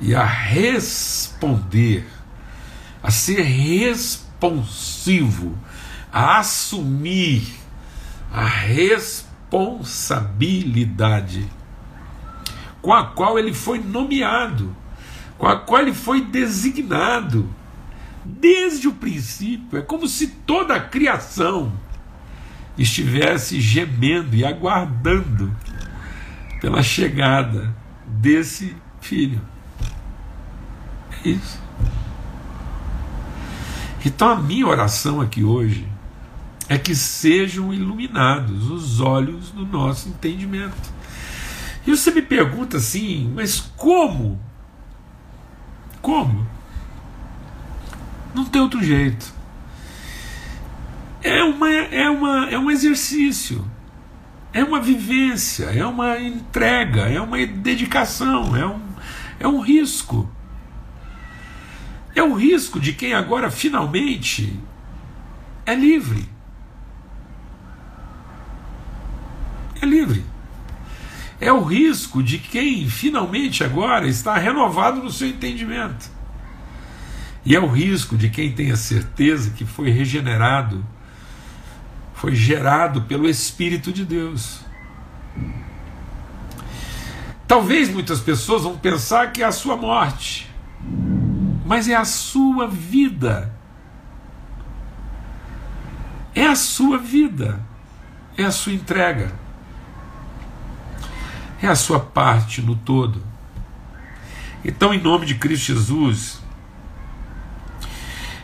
e 0.00 0.14
a 0.14 0.24
responder, 0.24 2.09
a 3.02 3.11
ser 3.11 3.42
responsivo, 3.42 5.55
a 6.11 6.38
assumir 6.38 7.61
a 8.33 8.46
responsabilidade 8.46 9.32
responsabilidade 9.53 11.47
com 12.81 12.93
a 12.93 13.05
qual 13.05 13.38
ele 13.38 13.53
foi 13.53 13.79
nomeado, 13.79 14.75
com 15.38 15.47
a 15.47 15.57
qual 15.57 15.83
ele 15.83 15.93
foi 15.93 16.23
designado 16.23 17.49
desde 18.25 18.88
o 18.88 18.95
princípio. 18.95 19.79
É 19.79 19.83
como 19.83 20.09
se 20.09 20.29
toda 20.29 20.75
a 20.75 20.81
criação 20.81 21.73
estivesse 22.79 23.61
gemendo 23.61 24.35
e 24.35 24.45
aguardando 24.45 25.55
pela 26.61 26.83
chegada 26.83 27.75
desse 28.07 28.75
filho. 29.01 29.41
É 31.25 31.29
isso. 31.29 31.61
Então 34.05 34.29
a 34.29 34.37
minha 34.37 34.67
oração 34.67 35.21
aqui 35.21 35.45
hoje 35.45 35.91
é 36.73 36.79
que 36.79 36.95
sejam 36.95 37.73
iluminados 37.73 38.71
os 38.71 38.99
olhos 38.99 39.51
do 39.51 39.67
nosso 39.67 40.09
entendimento. 40.09 40.91
E 41.87 41.91
você 41.91 42.11
me 42.11 42.23
pergunta 42.23 42.79
assim, 42.79 43.31
mas 43.35 43.61
como? 43.77 44.41
Como? 46.01 46.47
Não 48.35 48.47
tem 48.47 48.63
outro 48.63 48.83
jeito. 48.83 49.35
É, 51.23 51.45
uma, 51.45 51.69
é, 51.71 52.09
uma, 52.09 52.49
é 52.49 52.59
um 52.59 52.71
exercício, 52.71 53.71
é 54.51 54.65
uma 54.65 54.81
vivência, 54.81 55.67
é 55.67 55.85
uma 55.85 56.19
entrega, 56.19 57.03
é 57.03 57.21
uma 57.21 57.45
dedicação, 57.47 58.57
é 58.57 58.67
um, 58.67 58.81
é 59.39 59.47
um 59.47 59.61
risco. 59.61 60.27
É 62.15 62.23
o 62.23 62.33
risco 62.33 62.81
de 62.81 62.95
quem 62.95 63.13
agora 63.13 63.51
finalmente 63.51 64.59
é 65.67 65.75
livre. 65.75 66.32
É 69.83 69.87
livre. 69.87 70.25
É 71.40 71.53
o 71.53 71.62
risco 71.62 72.23
de 72.23 72.38
quem 72.38 72.88
finalmente 72.88 73.64
agora 73.64 74.07
está 74.07 74.37
renovado 74.38 75.03
no 75.03 75.11
seu 75.11 75.29
entendimento. 75.29 76.09
E 77.45 77.57
é 77.57 77.61
o 77.61 77.66
risco 77.66 78.16
de 78.16 78.31
quem 78.31 78.53
tem 78.53 78.71
a 78.71 78.77
certeza 78.77 79.51
que 79.51 79.64
foi 79.64 79.90
regenerado, 79.90 80.87
foi 82.14 82.37
gerado 82.37 83.03
pelo 83.03 83.29
Espírito 83.29 83.92
de 83.92 84.05
Deus. 84.05 84.61
Talvez 87.49 87.92
muitas 87.92 88.21
pessoas 88.21 88.62
vão 88.62 88.79
pensar 88.79 89.33
que 89.33 89.42
é 89.42 89.47
a 89.47 89.51
sua 89.51 89.77
morte, 89.77 90.49
mas 91.66 91.88
é 91.88 91.97
a 91.97 92.05
sua 92.05 92.68
vida. 92.68 93.53
É 96.35 96.47
a 96.47 96.55
sua 96.55 96.97
vida, 96.97 97.61
é 98.38 98.45
a 98.45 98.51
sua 98.51 98.73
entrega 98.73 99.41
é 101.62 101.68
a 101.68 101.77
sua 101.77 102.01
parte 102.01 102.61
no 102.61 102.75
todo. 102.75 103.22
Então, 104.64 104.92
em 104.92 105.01
nome 105.01 105.27
de 105.27 105.37
Cristo 105.37 105.66
Jesus, 105.66 106.40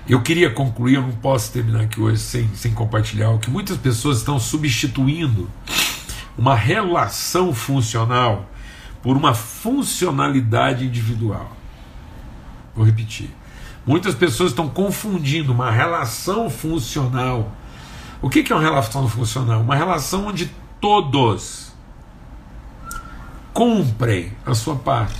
eu 0.09 0.22
queria 0.22 0.50
concluir, 0.50 0.94
eu 0.94 1.02
não 1.02 1.12
posso 1.12 1.52
terminar 1.52 1.83
aqui 1.83 2.00
hoje 2.00 2.18
sem, 2.20 2.48
sem 2.54 2.72
compartilhar 2.72 3.31
o 3.31 3.38
que 3.38 3.50
muitas 3.50 3.76
pessoas 3.76 4.18
estão 4.18 4.38
substituindo 4.38 5.50
uma 6.37 6.54
relação 6.54 7.52
funcional 7.52 8.48
por 9.02 9.16
uma 9.16 9.35
funcionalidade 9.35 10.87
individual. 10.87 11.57
Vou 12.74 12.87
repetir. 12.87 13.31
Muitas 13.87 14.14
pessoas 14.14 14.50
estão 14.50 14.68
confundindo 14.68 15.52
uma 15.52 15.70
relação 15.70 16.48
funcional. 16.48 17.52
O 18.22 18.31
que 18.31 18.52
é 18.52 18.54
uma 18.54 18.62
relação 18.62 19.09
funcional? 19.09 19.61
Uma 19.61 19.74
relação 19.74 20.26
onde 20.26 20.50
todos 20.81 21.67
cumprem 23.59 24.33
a 24.47 24.55
sua 24.55 24.77
parte. 24.77 25.18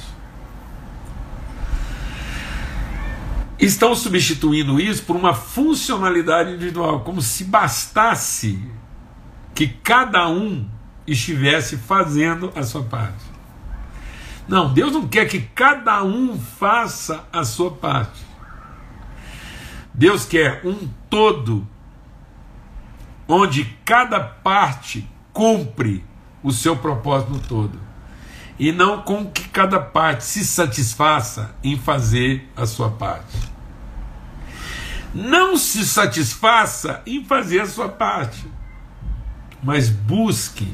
Estão 3.59 3.97
substituindo 3.97 4.79
isso 4.79 5.03
por 5.03 5.17
uma 5.17 5.35
funcionalidade 5.35 6.53
individual, 6.53 7.01
como 7.01 7.21
se 7.21 7.43
bastasse 7.43 8.65
que 9.57 9.67
cada 9.67 10.29
um 10.29 10.65
estivesse 11.05 11.79
fazendo 11.79 12.53
a 12.55 12.63
sua 12.63 12.85
parte. 12.85 13.25
Não, 14.47 14.73
Deus 14.73 14.93
não 14.93 15.09
quer 15.09 15.27
que 15.27 15.41
cada 15.41 16.05
um 16.05 16.39
faça 16.39 17.25
a 17.33 17.43
sua 17.43 17.73
parte. 17.73 18.25
Deus 19.93 20.25
quer 20.25 20.65
um 20.65 20.89
todo, 21.11 21.67
onde 23.27 23.65
cada 23.85 24.21
parte 24.21 25.11
cumpre 25.33 26.05
o 26.41 26.53
seu 26.53 26.77
propósito 26.77 27.41
todo 27.49 27.88
e 28.59 28.73
não 28.73 29.03
com 29.03 29.27
que 29.27 29.49
cada 29.49 29.79
parte 29.79 30.25
se 30.25 30.45
satisfaça 30.45 31.55
em 31.63 31.79
fazer 31.79 32.51
a 32.57 32.67
sua 32.67 32.91
parte. 32.91 33.37
Não 35.15 35.57
se 35.57 35.87
satisfaça 35.87 37.03
em 37.07 37.25
fazer 37.25 37.61
a 37.61 37.67
sua 37.67 37.89
parte, 37.89 38.45
mas 39.63 39.89
busque 39.89 40.69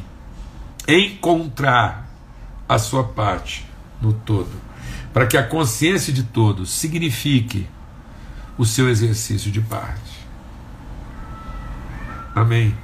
encontrar 0.89 2.09
a 2.69 2.79
sua 2.79 3.05
parte 3.05 3.67
no 4.01 4.13
todo. 4.13 4.65
para 5.13 5.29
que 5.29 5.37
a 5.37 5.47
consciência 5.47 6.13
de 6.13 6.25
todos 6.25 6.71
signifique 6.71 7.69
o 8.59 8.67
seu 8.67 8.89
exercício 8.89 9.49
de 9.49 9.61
parte. 9.61 10.27
Amém. 12.35 12.77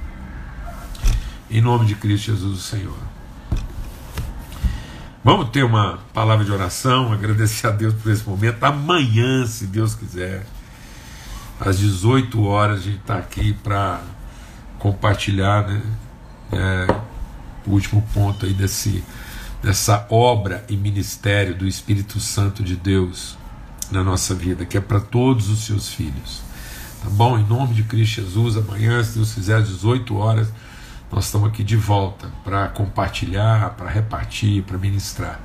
Em 1.49 1.59
nome 1.59 1.85
de 1.85 1.95
Cristo 1.95 2.27
Jesus, 2.27 2.57
o 2.57 2.61
Senhor. 2.61 3.10
Vamos 5.23 5.49
ter 5.49 5.63
uma 5.63 5.99
palavra 6.15 6.43
de 6.43 6.51
oração, 6.51 7.13
agradecer 7.13 7.67
a 7.67 7.69
Deus 7.69 7.93
por 7.93 8.11
esse 8.11 8.27
momento. 8.27 8.63
Amanhã, 8.63 9.45
se 9.45 9.67
Deus 9.67 9.93
quiser, 9.93 10.47
às 11.59 11.77
18 11.77 12.43
horas, 12.43 12.79
a 12.79 12.81
gente 12.81 13.01
está 13.01 13.19
aqui 13.19 13.53
para 13.53 14.01
compartilhar 14.79 15.67
né, 15.67 15.79
é, 16.51 16.87
o 17.67 17.73
último 17.73 18.01
ponto 18.15 18.47
aí 18.47 18.53
desse, 18.53 19.03
dessa 19.61 20.07
obra 20.09 20.65
e 20.67 20.75
ministério 20.75 21.53
do 21.53 21.67
Espírito 21.67 22.19
Santo 22.19 22.63
de 22.63 22.75
Deus 22.75 23.37
na 23.91 24.03
nossa 24.03 24.33
vida, 24.33 24.65
que 24.65 24.75
é 24.75 24.81
para 24.81 24.99
todos 24.99 25.49
os 25.49 25.65
seus 25.65 25.89
filhos. 25.89 26.41
Tá 27.03 27.11
bom? 27.11 27.37
Em 27.37 27.45
nome 27.45 27.75
de 27.75 27.83
Cristo 27.83 28.21
Jesus, 28.21 28.57
amanhã, 28.57 29.03
se 29.03 29.19
Deus 29.19 29.35
quiser, 29.35 29.57
às 29.57 29.67
18 29.67 30.15
horas 30.15 30.47
nós 31.11 31.25
estamos 31.25 31.49
aqui 31.49 31.63
de 31.63 31.75
volta 31.75 32.31
para 32.43 32.69
compartilhar, 32.69 33.71
para 33.71 33.89
repartir, 33.89 34.63
para 34.63 34.77
ministrar. 34.77 35.39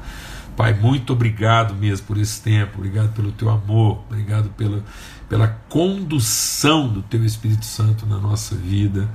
Pai, 0.57 0.73
muito 0.73 1.13
obrigado 1.13 1.75
mesmo 1.75 2.07
por 2.07 2.17
esse 2.17 2.41
tempo, 2.41 2.79
obrigado 2.79 3.13
pelo 3.13 3.31
teu 3.33 3.51
amor, 3.51 4.03
obrigado 4.09 4.49
pela, 4.51 4.83
pela 5.29 5.49
condução 5.69 6.89
do 6.89 7.03
teu 7.03 7.23
Espírito 7.25 7.67
Santo 7.67 8.07
na 8.07 8.17
nossa 8.17 8.55
vida 8.55 9.07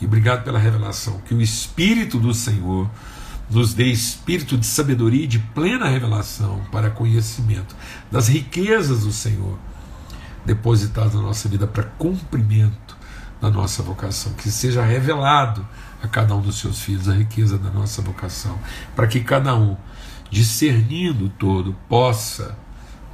e 0.00 0.06
obrigado 0.06 0.42
pela 0.42 0.58
revelação. 0.58 1.20
Que 1.20 1.34
o 1.34 1.40
Espírito 1.40 2.18
do 2.18 2.34
Senhor 2.34 2.90
nos 3.50 3.74
dê 3.74 3.86
espírito 3.86 4.56
de 4.56 4.64
sabedoria 4.64 5.24
e 5.24 5.26
de 5.26 5.38
plena 5.38 5.88
revelação 5.88 6.60
para 6.70 6.88
conhecimento 6.88 7.74
das 8.10 8.28
riquezas 8.28 9.04
do 9.04 9.12
Senhor 9.12 9.58
depositadas 10.44 11.14
na 11.14 11.22
nossa 11.22 11.48
vida 11.48 11.66
para 11.66 11.82
cumprimento 11.82 12.96
da 13.40 13.50
nossa 13.50 13.82
vocação. 13.82 14.32
Que 14.34 14.50
seja 14.50 14.84
revelado 14.84 15.66
a 16.02 16.08
cada 16.08 16.34
um 16.34 16.40
dos 16.40 16.58
seus 16.58 16.80
filhos 16.80 17.08
a 17.08 17.14
riqueza 17.14 17.58
da 17.58 17.70
nossa 17.70 18.00
vocação, 18.02 18.58
para 18.94 19.06
que 19.06 19.20
cada 19.20 19.54
um, 19.54 19.76
discernindo 20.30 21.28
todo, 21.38 21.74
possa, 21.88 22.56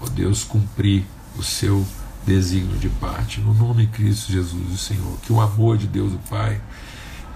ó 0.00 0.08
Deus, 0.08 0.44
cumprir 0.44 1.04
o 1.36 1.42
seu 1.42 1.86
desígnio 2.24 2.78
de 2.78 2.88
parte. 2.88 3.40
No 3.40 3.54
nome 3.54 3.86
de 3.86 3.92
Cristo 3.92 4.32
Jesus, 4.32 4.72
o 4.72 4.76
Senhor, 4.76 5.18
que 5.22 5.32
o 5.32 5.40
amor 5.40 5.78
de 5.78 5.86
Deus, 5.86 6.12
o 6.12 6.18
Pai, 6.28 6.60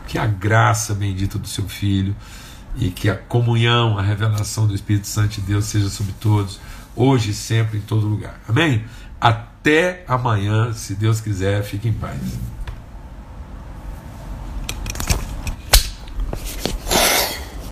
que 0.07 0.19
a 0.19 0.27
graça 0.27 0.95
bendita 0.95 1.39
do 1.39 1.47
seu 1.47 1.69
Filho 1.69 2.15
e 2.77 2.91
que 2.91 3.09
a 3.09 3.17
comunhão, 3.17 3.99
a 3.99 4.03
revelação 4.03 4.67
do 4.67 4.75
Espírito 4.75 5.07
Santo 5.07 5.41
de 5.41 5.43
Deus 5.43 5.67
seja 5.67 5.89
sobre 5.89 6.13
todos, 6.21 6.61
hoje 6.95 7.31
e 7.31 7.35
sempre, 7.35 7.79
em 7.79 7.81
todo 7.81 8.07
lugar. 8.07 8.41
Amém? 8.49 8.85
Até 9.21 10.05
amanhã, 10.09 10.73
se 10.73 10.95
Deus 10.95 11.21
quiser, 11.21 11.63
fique 11.63 11.89
em 11.89 11.93
paz. 11.93 12.19